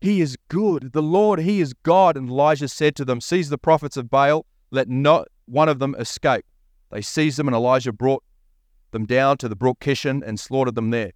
He 0.00 0.20
is 0.20 0.36
good. 0.48 0.92
The 0.92 1.02
Lord, 1.02 1.38
He 1.40 1.60
is 1.60 1.72
God. 1.72 2.16
And 2.16 2.28
Elijah 2.28 2.68
said 2.68 2.96
to 2.96 3.04
them, 3.04 3.20
Seize 3.20 3.48
the 3.48 3.56
prophets 3.56 3.96
of 3.96 4.10
Baal, 4.10 4.44
let 4.70 4.88
not 4.88 5.28
one 5.46 5.68
of 5.68 5.78
them 5.78 5.94
escape. 5.98 6.44
They 6.90 7.00
seized 7.00 7.38
them, 7.38 7.48
and 7.48 7.54
Elijah 7.54 7.92
brought 7.92 8.24
them 8.90 9.06
down 9.06 9.38
to 9.38 9.48
the 9.48 9.56
brook 9.56 9.78
Kishon 9.80 10.22
and 10.26 10.38
slaughtered 10.38 10.74
them 10.74 10.90
there. 10.90 11.12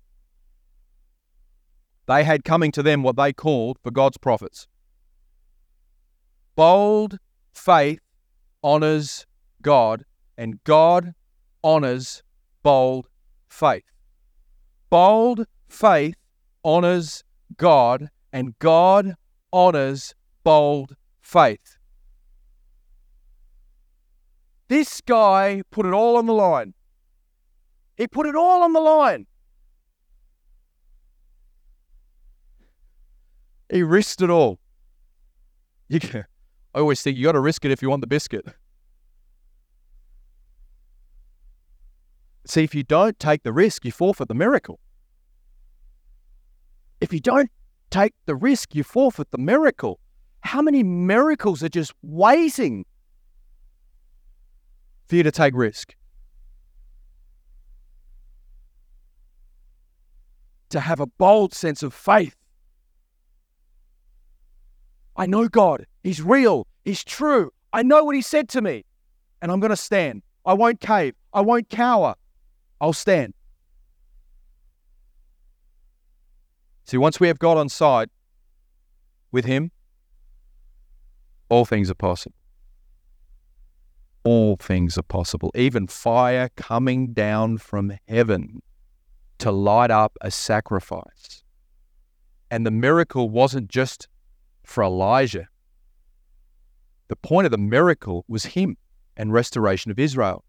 They 2.07 2.25
had 2.25 2.45
coming 2.45 2.71
to 2.73 2.83
them 2.83 3.03
what 3.03 3.17
they 3.17 3.33
called 3.33 3.79
for 3.83 3.91
God's 3.91 4.19
prophets. 4.19 4.67
Bold 6.55 7.19
faith 7.53 8.01
honors 8.63 9.27
God, 9.63 10.05
and 10.37 10.63
God 10.65 11.15
honors 11.63 12.23
bold 12.63 13.09
faith. 13.49 13.85
Bold 14.91 15.47
faith 15.69 16.17
honors 16.63 17.25
God, 17.57 18.11
and 18.33 18.59
God 18.59 19.15
honors 19.53 20.15
bold 20.43 20.97
faith. 21.21 21.79
This 24.69 25.01
guy 25.01 25.63
put 25.71 25.87
it 25.87 25.93
all 25.93 26.17
on 26.17 26.27
the 26.27 26.33
line. 26.33 26.75
He 27.97 28.07
put 28.07 28.27
it 28.27 28.35
all 28.35 28.63
on 28.63 28.73
the 28.73 28.81
line. 28.81 29.27
He 33.71 33.83
risked 33.83 34.23
it 34.23 34.31
all. 34.31 34.59
You 35.89 36.01
can, 36.01 36.25
I 36.75 36.79
always 36.79 37.03
think 37.03 37.17
you 37.17 37.25
got 37.25 37.33
to 37.33 37.41
risk 37.41 37.65
it 37.65 37.71
if 37.71 37.83
you 37.83 37.91
want 37.91 38.01
the 38.01 38.07
biscuit. 38.07 38.47
See, 42.47 42.63
if 42.63 42.75
you 42.75 42.83
don't 42.83 43.19
take 43.19 43.43
the 43.43 43.53
risk, 43.53 43.85
you 43.85 43.93
forfeit 43.93 44.29
the 44.29 44.35
miracle. 44.35 44.79
If 47.01 47.13
you 47.13 47.21
don't 47.21 47.51
take 47.91 48.13
the 48.27 48.35
risk, 48.35 48.75
you 48.75 48.83
forfeit 48.83 49.31
the 49.31 49.39
miracle. 49.39 49.99
How 50.41 50.61
many 50.61 50.83
miracles 50.83 51.63
are 51.63 51.71
just 51.71 51.95
waiting 52.03 52.85
for 55.07 55.17
you 55.17 55.23
to 55.23 55.31
take 55.31 55.55
risk? 55.55 55.95
To 60.71 60.81
have 60.81 61.01
a 61.01 61.07
bold 61.07 61.55
sense 61.55 61.83
of 61.83 61.95
faith. 61.95 62.37
I 65.17 65.27
know 65.27 65.49
God. 65.49 65.87
He's 66.03 66.21
real. 66.21 66.67
He's 66.85 67.05
true. 67.05 67.53
I 67.73 67.83
know 67.83 68.05
what 68.05 68.15
He 68.15 68.23
said 68.23 68.49
to 68.51 68.63
me. 68.63 68.85
And 69.43 69.53
I'm 69.53 69.61
going 69.61 69.71
to 69.71 69.77
stand. 69.77 70.23
I 70.47 70.55
won't 70.55 70.81
cave. 70.81 71.15
I 71.33 71.41
won't 71.41 71.69
cower. 71.71 72.15
I'll 72.81 72.93
stand. 72.93 73.35
See, 76.85 76.99
once 76.99 77.19
we 77.19 77.29
have 77.29 77.39
God 77.39 77.57
on 77.57 77.69
side 77.69 78.11
with 79.33 79.45
Him, 79.45 79.71
all 81.49 81.65
things 81.65 81.91
are 81.91 81.95
possible. 81.95 82.37
All 84.25 84.57
things 84.57 84.97
are 84.97 85.03
possible. 85.03 85.51
Even 85.55 85.87
fire 85.87 86.51
coming 86.57 87.13
down 87.13 87.59
from 87.59 87.93
heaven 88.09 88.63
to 89.39 89.53
light 89.53 89.91
up 89.91 90.17
a 90.21 90.31
sacrifice. 90.31 91.43
And 92.51 92.67
the 92.67 92.71
miracle 92.71 93.29
wasn't 93.29 93.69
just 93.69 94.09
for 94.65 94.83
Elijah. 94.83 95.49
The 97.09 97.17
point 97.17 97.45
of 97.45 97.51
the 97.51 97.59
miracle 97.59 98.25
was 98.29 98.45
him 98.45 98.77
and 99.17 99.33
restoration 99.33 99.91
of 99.91 99.99
Israel. 99.99 100.45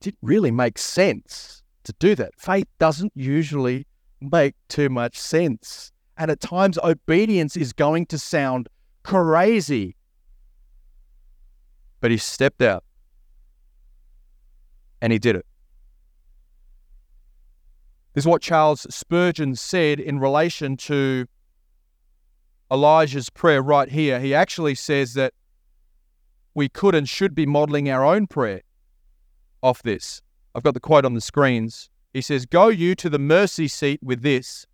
It 0.00 0.04
didn't 0.04 0.18
really 0.20 0.50
make 0.50 0.78
sense 0.78 1.62
to 1.84 1.94
do 1.98 2.14
that. 2.16 2.32
Faith 2.36 2.66
doesn't 2.78 3.12
usually 3.14 3.86
make 4.20 4.54
too 4.68 4.88
much 4.88 5.18
sense. 5.18 5.92
And 6.16 6.30
at 6.30 6.40
times, 6.40 6.78
obedience 6.78 7.56
is 7.56 7.72
going 7.72 8.06
to 8.06 8.18
sound 8.18 8.68
crazy. 9.02 9.96
But 12.00 12.10
he 12.10 12.16
stepped 12.16 12.62
out 12.62 12.84
and 15.00 15.12
he 15.12 15.18
did 15.18 15.36
it. 15.36 15.46
This 18.14 18.22
is 18.22 18.28
what 18.28 18.42
Charles 18.42 18.86
Spurgeon 18.94 19.56
said 19.56 19.98
in 19.98 20.20
relation 20.20 20.76
to 20.78 21.26
Elijah's 22.70 23.28
prayer 23.28 23.60
right 23.60 23.88
here. 23.88 24.20
He 24.20 24.32
actually 24.34 24.76
says 24.76 25.14
that 25.14 25.34
we 26.54 26.68
could 26.68 26.94
and 26.94 27.08
should 27.08 27.34
be 27.34 27.44
modeling 27.44 27.90
our 27.90 28.04
own 28.04 28.28
prayer 28.28 28.62
off 29.62 29.82
this. 29.82 30.22
I've 30.54 30.62
got 30.62 30.74
the 30.74 30.80
quote 30.80 31.04
on 31.04 31.14
the 31.14 31.20
screens. 31.20 31.90
He 32.12 32.20
says, 32.20 32.46
Go 32.46 32.68
you 32.68 32.94
to 32.94 33.10
the 33.10 33.18
mercy 33.18 33.66
seat 33.66 34.00
with 34.00 34.22
this 34.22 34.66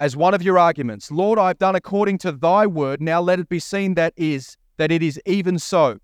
as 0.00 0.16
one 0.16 0.34
of 0.34 0.42
your 0.42 0.58
arguments. 0.58 1.12
Lord, 1.12 1.38
I've 1.38 1.58
done 1.58 1.76
according 1.76 2.18
to 2.18 2.32
thy 2.32 2.66
word. 2.66 3.00
Now 3.00 3.20
let 3.20 3.38
it 3.38 3.48
be 3.48 3.60
seen 3.60 3.94
that 3.94 4.12
is 4.16 4.56
that 4.76 4.90
it 4.90 5.04
is 5.04 5.20
even 5.24 5.60
so. 5.60 5.98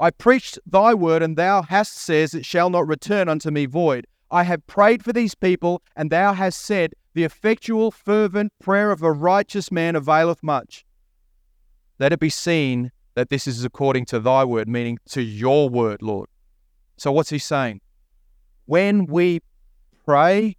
I 0.00 0.10
preached 0.10 0.58
thy 0.64 0.94
word, 0.94 1.22
and 1.22 1.36
thou 1.36 1.60
hast 1.60 1.94
says 1.94 2.32
it 2.32 2.46
shall 2.46 2.70
not 2.70 2.88
return 2.88 3.28
unto 3.28 3.50
me 3.50 3.66
void. 3.66 4.06
I 4.30 4.44
have 4.44 4.66
prayed 4.66 5.04
for 5.04 5.12
these 5.12 5.34
people, 5.34 5.82
and 5.94 6.10
thou 6.10 6.32
hast 6.32 6.62
said, 6.62 6.94
The 7.12 7.24
effectual, 7.24 7.90
fervent 7.90 8.50
prayer 8.60 8.92
of 8.92 9.02
a 9.02 9.12
righteous 9.12 9.70
man 9.70 9.94
availeth 9.94 10.42
much. 10.42 10.86
Let 11.98 12.14
it 12.14 12.18
be 12.18 12.30
seen 12.30 12.92
that 13.14 13.28
this 13.28 13.46
is 13.46 13.62
according 13.62 14.06
to 14.06 14.20
thy 14.20 14.42
word, 14.42 14.68
meaning 14.68 14.98
to 15.10 15.20
your 15.20 15.68
word, 15.68 16.00
Lord. 16.00 16.30
So, 16.96 17.12
what's 17.12 17.28
he 17.28 17.38
saying? 17.38 17.82
When 18.64 19.04
we 19.04 19.40
pray, 20.06 20.56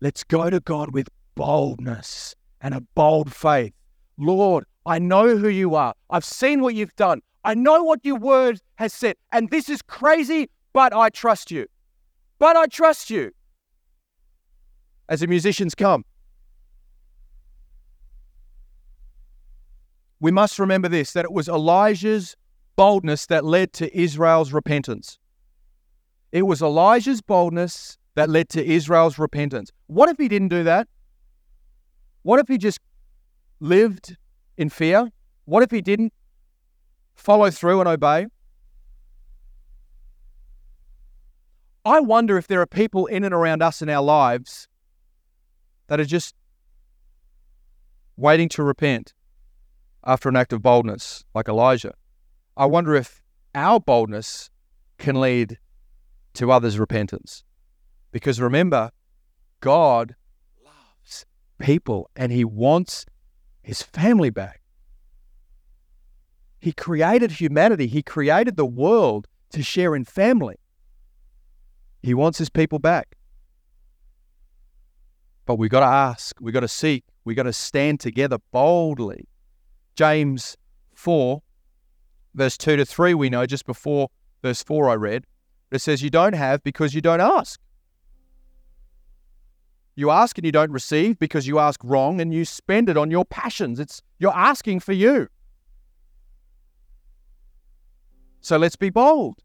let's 0.00 0.24
go 0.24 0.50
to 0.50 0.58
God 0.58 0.92
with 0.92 1.08
boldness 1.36 2.34
and 2.60 2.74
a 2.74 2.80
bold 2.80 3.32
faith. 3.32 3.72
Lord, 4.18 4.64
I 4.90 4.98
know 4.98 5.36
who 5.36 5.48
you 5.48 5.76
are. 5.76 5.94
I've 6.10 6.24
seen 6.24 6.62
what 6.62 6.74
you've 6.74 6.96
done. 6.96 7.22
I 7.44 7.54
know 7.54 7.84
what 7.84 8.00
your 8.02 8.16
word 8.16 8.60
has 8.74 8.92
said. 8.92 9.14
And 9.30 9.48
this 9.48 9.68
is 9.68 9.82
crazy, 9.82 10.50
but 10.72 10.92
I 10.92 11.10
trust 11.10 11.52
you. 11.52 11.66
But 12.40 12.56
I 12.56 12.66
trust 12.66 13.08
you. 13.08 13.30
As 15.08 15.20
the 15.20 15.28
musicians 15.28 15.76
come, 15.76 16.04
we 20.18 20.32
must 20.32 20.58
remember 20.58 20.88
this 20.88 21.12
that 21.12 21.24
it 21.24 21.30
was 21.30 21.46
Elijah's 21.48 22.36
boldness 22.74 23.26
that 23.26 23.44
led 23.44 23.72
to 23.74 23.96
Israel's 23.96 24.52
repentance. 24.52 25.20
It 26.32 26.42
was 26.42 26.62
Elijah's 26.62 27.22
boldness 27.22 27.96
that 28.16 28.28
led 28.28 28.48
to 28.48 28.64
Israel's 28.64 29.20
repentance. 29.20 29.70
What 29.86 30.08
if 30.08 30.18
he 30.18 30.26
didn't 30.26 30.48
do 30.48 30.64
that? 30.64 30.88
What 32.22 32.40
if 32.40 32.48
he 32.48 32.58
just 32.58 32.80
lived 33.60 34.16
in 34.56 34.68
fear? 34.68 35.10
What 35.44 35.62
if 35.62 35.70
he 35.70 35.80
didn't 35.80 36.12
follow 37.14 37.50
through 37.50 37.80
and 37.80 37.88
obey? 37.88 38.26
I 41.84 42.00
wonder 42.00 42.36
if 42.36 42.46
there 42.46 42.60
are 42.60 42.66
people 42.66 43.06
in 43.06 43.24
and 43.24 43.34
around 43.34 43.62
us 43.62 43.80
in 43.80 43.88
our 43.88 44.02
lives 44.02 44.68
that 45.86 45.98
are 45.98 46.04
just 46.04 46.34
waiting 48.16 48.48
to 48.50 48.62
repent 48.62 49.14
after 50.04 50.28
an 50.28 50.36
act 50.36 50.52
of 50.52 50.62
boldness, 50.62 51.24
like 51.34 51.48
Elijah. 51.48 51.94
I 52.56 52.66
wonder 52.66 52.94
if 52.94 53.22
our 53.54 53.80
boldness 53.80 54.50
can 54.98 55.20
lead 55.20 55.58
to 56.34 56.52
others' 56.52 56.78
repentance. 56.78 57.44
Because 58.12 58.40
remember, 58.40 58.90
God 59.60 60.14
loves 60.64 61.26
people 61.58 62.10
and 62.14 62.30
He 62.30 62.44
wants 62.44 63.06
His 63.62 63.82
family 63.82 64.30
back. 64.30 64.60
He 66.60 66.72
created 66.72 67.32
humanity, 67.32 67.86
He 67.86 68.02
created 68.02 68.56
the 68.56 68.66
world 68.66 69.26
to 69.52 69.62
share 69.62 69.94
in 69.96 70.04
family. 70.04 70.56
He 72.02 72.14
wants 72.14 72.38
His 72.38 72.50
people 72.50 72.78
back. 72.78 73.16
But 75.46 75.56
we've 75.56 75.70
got 75.70 75.80
to 75.80 75.86
ask, 75.86 76.36
we've 76.40 76.54
got 76.54 76.60
to 76.60 76.68
seek, 76.68 77.04
we've 77.24 77.36
got 77.36 77.44
to 77.44 77.52
stand 77.52 78.00
together 78.00 78.38
boldly. 78.52 79.26
James 79.96 80.56
4, 80.94 81.42
verse 82.34 82.56
2 82.56 82.76
to 82.76 82.84
3, 82.84 83.14
we 83.14 83.30
know 83.30 83.46
just 83.46 83.66
before 83.66 84.08
verse 84.42 84.62
4 84.62 84.88
I 84.88 84.94
read, 84.94 85.24
it 85.70 85.80
says, 85.80 86.02
You 86.02 86.10
don't 86.10 86.34
have 86.34 86.62
because 86.62 86.94
you 86.94 87.00
don't 87.00 87.20
ask. 87.20 87.60
You 89.94 90.10
ask 90.10 90.38
and 90.38 90.44
you 90.44 90.52
don't 90.52 90.70
receive 90.70 91.18
because 91.18 91.46
you 91.46 91.58
ask 91.58 91.80
wrong 91.82 92.20
and 92.20 92.32
you 92.32 92.44
spend 92.44 92.88
it 92.88 92.96
on 92.96 93.10
your 93.10 93.24
passions. 93.24 93.78
It's 93.80 94.02
you're 94.18 94.36
asking 94.36 94.80
for 94.80 94.92
you. 94.92 95.28
So 98.40 98.56
let's 98.56 98.76
be 98.76 98.90
bold. 98.90 99.42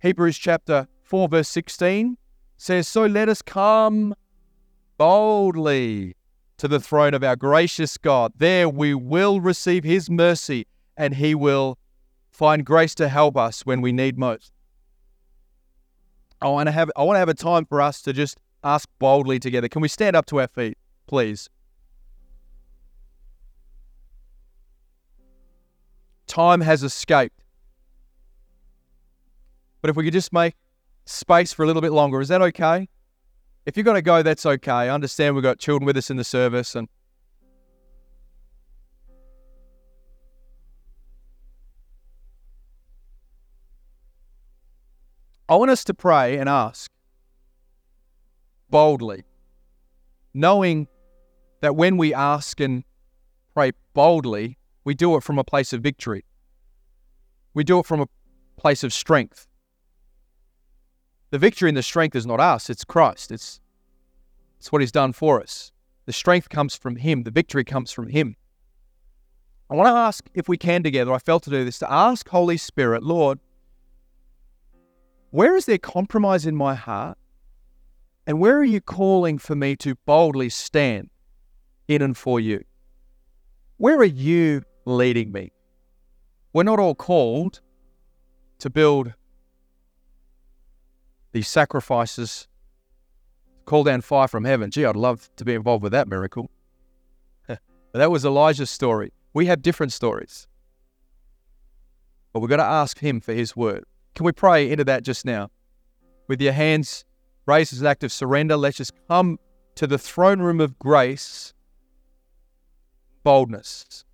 Hebrews 0.00 0.38
chapter 0.38 0.86
4, 1.02 1.28
verse 1.28 1.48
16 1.48 2.16
says, 2.56 2.86
So 2.86 3.06
let 3.06 3.28
us 3.28 3.42
come 3.42 4.14
boldly 4.98 6.14
to 6.58 6.68
the 6.68 6.80
throne 6.80 7.14
of 7.14 7.24
our 7.24 7.36
gracious 7.36 7.96
God. 7.98 8.32
There 8.36 8.68
we 8.68 8.94
will 8.94 9.40
receive 9.40 9.84
his 9.84 10.08
mercy 10.08 10.66
and 10.96 11.14
he 11.14 11.34
will 11.34 11.78
find 12.30 12.64
grace 12.64 12.94
to 12.96 13.08
help 13.08 13.36
us 13.36 13.66
when 13.66 13.80
we 13.80 13.92
need 13.92 14.18
most. 14.18 14.52
I 16.40 16.48
want 16.48 16.66
to 16.66 16.72
have 16.72 16.90
I 16.96 17.02
want 17.02 17.16
to 17.16 17.20
have 17.20 17.30
a 17.30 17.34
time 17.34 17.64
for 17.64 17.80
us 17.80 18.02
to 18.02 18.12
just 18.12 18.38
ask 18.62 18.88
boldly 18.98 19.38
together. 19.38 19.68
Can 19.68 19.82
we 19.82 19.88
stand 19.88 20.16
up 20.16 20.26
to 20.26 20.40
our 20.40 20.48
feet, 20.48 20.76
please? 21.06 21.48
Time 26.26 26.60
has 26.60 26.82
escaped. 26.82 27.42
But 29.80 29.90
if 29.90 29.96
we 29.96 30.04
could 30.04 30.12
just 30.12 30.32
make 30.32 30.54
space 31.04 31.52
for 31.52 31.62
a 31.62 31.66
little 31.66 31.82
bit 31.82 31.92
longer, 31.92 32.20
is 32.20 32.28
that 32.28 32.42
okay? 32.42 32.88
If 33.64 33.76
you're 33.76 33.84
going 33.84 33.96
to 33.96 34.02
go, 34.02 34.22
that's 34.22 34.44
okay. 34.44 34.72
I 34.72 34.88
understand 34.88 35.34
we've 35.34 35.42
got 35.42 35.58
children 35.58 35.86
with 35.86 35.96
us 35.96 36.10
in 36.10 36.16
the 36.16 36.24
service 36.24 36.74
and 36.74 36.88
I 45.48 45.54
want 45.54 45.70
us 45.70 45.84
to 45.84 45.94
pray 45.94 46.38
and 46.38 46.48
ask 46.48 46.90
boldly, 48.70 49.24
knowing 50.34 50.88
that 51.60 51.76
when 51.76 51.96
we 51.96 52.12
ask 52.12 52.60
and 52.60 52.84
pray 53.54 53.72
boldly, 53.94 54.58
we 54.84 54.94
do 54.94 55.16
it 55.16 55.22
from 55.22 55.38
a 55.38 55.44
place 55.44 55.72
of 55.72 55.82
victory. 55.82 56.24
We 57.54 57.64
do 57.64 57.78
it 57.78 57.86
from 57.86 58.00
a 58.00 58.06
place 58.56 58.84
of 58.84 58.92
strength. 58.92 59.46
The 61.30 61.38
victory 61.38 61.68
and 61.68 61.76
the 61.76 61.82
strength 61.82 62.14
is 62.14 62.26
not 62.26 62.40
us, 62.40 62.70
it's 62.70 62.84
Christ. 62.84 63.32
It's, 63.32 63.60
it's 64.58 64.70
what 64.70 64.80
He's 64.80 64.92
done 64.92 65.12
for 65.12 65.40
us. 65.42 65.72
The 66.04 66.12
strength 66.12 66.48
comes 66.48 66.76
from 66.76 66.96
Him, 66.96 67.24
the 67.24 67.30
victory 67.30 67.64
comes 67.64 67.90
from 67.90 68.08
Him. 68.08 68.36
I 69.68 69.74
want 69.74 69.88
to 69.88 69.92
ask 69.92 70.28
if 70.34 70.48
we 70.48 70.56
can 70.56 70.82
together, 70.84 71.12
I 71.12 71.18
felt 71.18 71.42
to 71.44 71.50
do 71.50 71.64
this, 71.64 71.80
to 71.80 71.92
ask 71.92 72.28
Holy 72.28 72.56
Spirit, 72.56 73.02
Lord, 73.02 73.40
where 75.30 75.56
is 75.56 75.66
there 75.66 75.78
compromise 75.78 76.46
in 76.46 76.54
my 76.54 76.76
heart? 76.76 77.18
And 78.26 78.40
where 78.40 78.58
are 78.58 78.64
you 78.64 78.80
calling 78.80 79.38
for 79.38 79.54
me 79.54 79.76
to 79.76 79.94
boldly 80.04 80.48
stand 80.48 81.10
in 81.86 82.02
and 82.02 82.16
for 82.16 82.40
you? 82.40 82.64
Where 83.76 83.98
are 83.98 84.04
you 84.04 84.62
leading 84.84 85.30
me? 85.30 85.52
We're 86.52 86.64
not 86.64 86.80
all 86.80 86.94
called 86.94 87.60
to 88.58 88.70
build 88.70 89.12
these 91.32 91.46
sacrifices, 91.46 92.48
call 93.66 93.84
down 93.84 94.00
fire 94.00 94.26
from 94.26 94.44
heaven. 94.44 94.70
Gee, 94.70 94.86
I'd 94.86 94.96
love 94.96 95.28
to 95.36 95.44
be 95.44 95.54
involved 95.54 95.82
with 95.82 95.92
that 95.92 96.08
miracle. 96.08 96.50
but 97.46 97.60
that 97.92 98.10
was 98.10 98.24
Elijah's 98.24 98.70
story. 98.70 99.12
We 99.34 99.46
have 99.46 99.62
different 99.62 99.92
stories. 99.92 100.48
But 102.32 102.40
we've 102.40 102.50
got 102.50 102.56
to 102.56 102.64
ask 102.64 102.98
him 102.98 103.20
for 103.20 103.34
his 103.34 103.54
word. 103.54 103.84
Can 104.14 104.24
we 104.24 104.32
pray 104.32 104.70
into 104.70 104.84
that 104.84 105.02
just 105.02 105.26
now? 105.26 105.50
With 106.26 106.40
your 106.40 106.54
hands 106.54 107.04
raised 107.46 107.72
as 107.72 107.80
an 107.80 107.86
act 107.86 108.04
of 108.04 108.12
surrender, 108.12 108.56
let's 108.56 108.76
just 108.76 108.92
come 109.08 109.38
to 109.76 109.86
the 109.86 109.98
throne 109.98 110.40
room 110.40 110.60
of 110.60 110.78
grace, 110.78 111.54
boldness. 113.22 114.04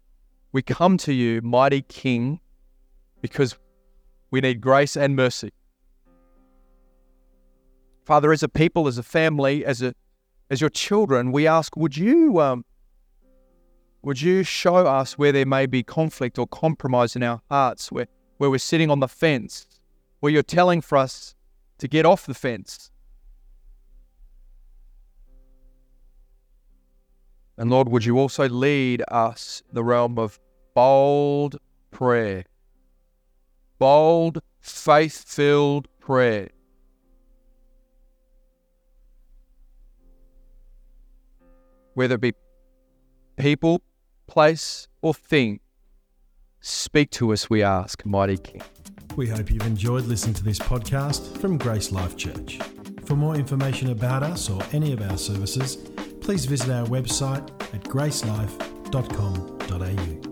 We 0.53 0.62
come 0.62 0.99
to 0.99 1.12
you, 1.12 1.41
mighty 1.43 1.83
King, 1.83 2.41
because 3.20 3.57
we 4.30 4.41
need 4.41 4.61
grace 4.61 4.97
and 4.97 5.16
mercy. 5.16 5.53
Father, 8.05 8.33
as 8.33 8.43
a 8.43 8.49
people, 8.49 8.89
as 8.89 8.99
a 8.99 9.03
family, 9.03 9.64
as 9.64 9.80
a 9.80 9.95
as 10.51 10.61
your 10.61 10.68
children, 10.68 11.33
we 11.33 11.47
ask, 11.47 11.74
would 11.76 11.97
you 11.97 12.41
um, 12.41 12.64
would 14.03 14.20
you 14.20 14.43
show 14.43 14.76
us 14.76 15.16
where 15.16 15.33
there 15.33 15.47
may 15.47 15.64
be 15.66 15.83
conflict 15.83 16.39
or 16.39 16.47
compromise 16.47 17.16
in 17.16 17.22
our 17.22 17.41
hearts, 17.49 17.91
where, 17.93 18.07
where 18.39 18.51
we're 18.51 18.59
sitting 18.59 18.91
on 18.91 19.01
the 19.01 19.09
fence, 19.09 19.66
where 20.20 20.33
you're 20.33 20.43
telling 20.43 20.80
for 20.80 20.99
us 20.99 21.35
to 21.78 21.89
get 21.89 22.05
off 22.05 22.26
the 22.26 22.35
fence. 22.35 22.91
And 27.62 27.70
Lord, 27.70 27.88
would 27.90 28.04
you 28.04 28.18
also 28.18 28.48
lead 28.48 29.04
us 29.06 29.62
the 29.72 29.84
realm 29.84 30.18
of 30.18 30.40
bold 30.74 31.58
prayer, 31.92 32.44
bold, 33.78 34.42
faith 34.58 35.22
filled 35.28 35.86
prayer. 36.00 36.48
Whether 41.94 42.16
it 42.16 42.20
be 42.20 42.32
people, 43.36 43.80
place, 44.26 44.88
or 45.00 45.14
thing, 45.14 45.60
speak 46.60 47.10
to 47.10 47.32
us, 47.32 47.48
we 47.48 47.62
ask, 47.62 48.04
mighty 48.04 48.38
King. 48.38 48.62
We 49.14 49.28
hope 49.28 49.52
you've 49.52 49.64
enjoyed 49.64 50.06
listening 50.06 50.34
to 50.34 50.42
this 50.42 50.58
podcast 50.58 51.38
from 51.38 51.58
Grace 51.58 51.92
Life 51.92 52.16
Church. 52.16 52.58
For 53.04 53.14
more 53.14 53.36
information 53.36 53.90
about 53.90 54.24
us 54.24 54.50
or 54.50 54.60
any 54.72 54.92
of 54.92 55.00
our 55.00 55.16
services, 55.16 55.76
please 56.22 56.46
visit 56.46 56.70
our 56.70 56.86
website 56.86 57.46
at 57.74 57.82
gracelife.com.au. 57.84 60.32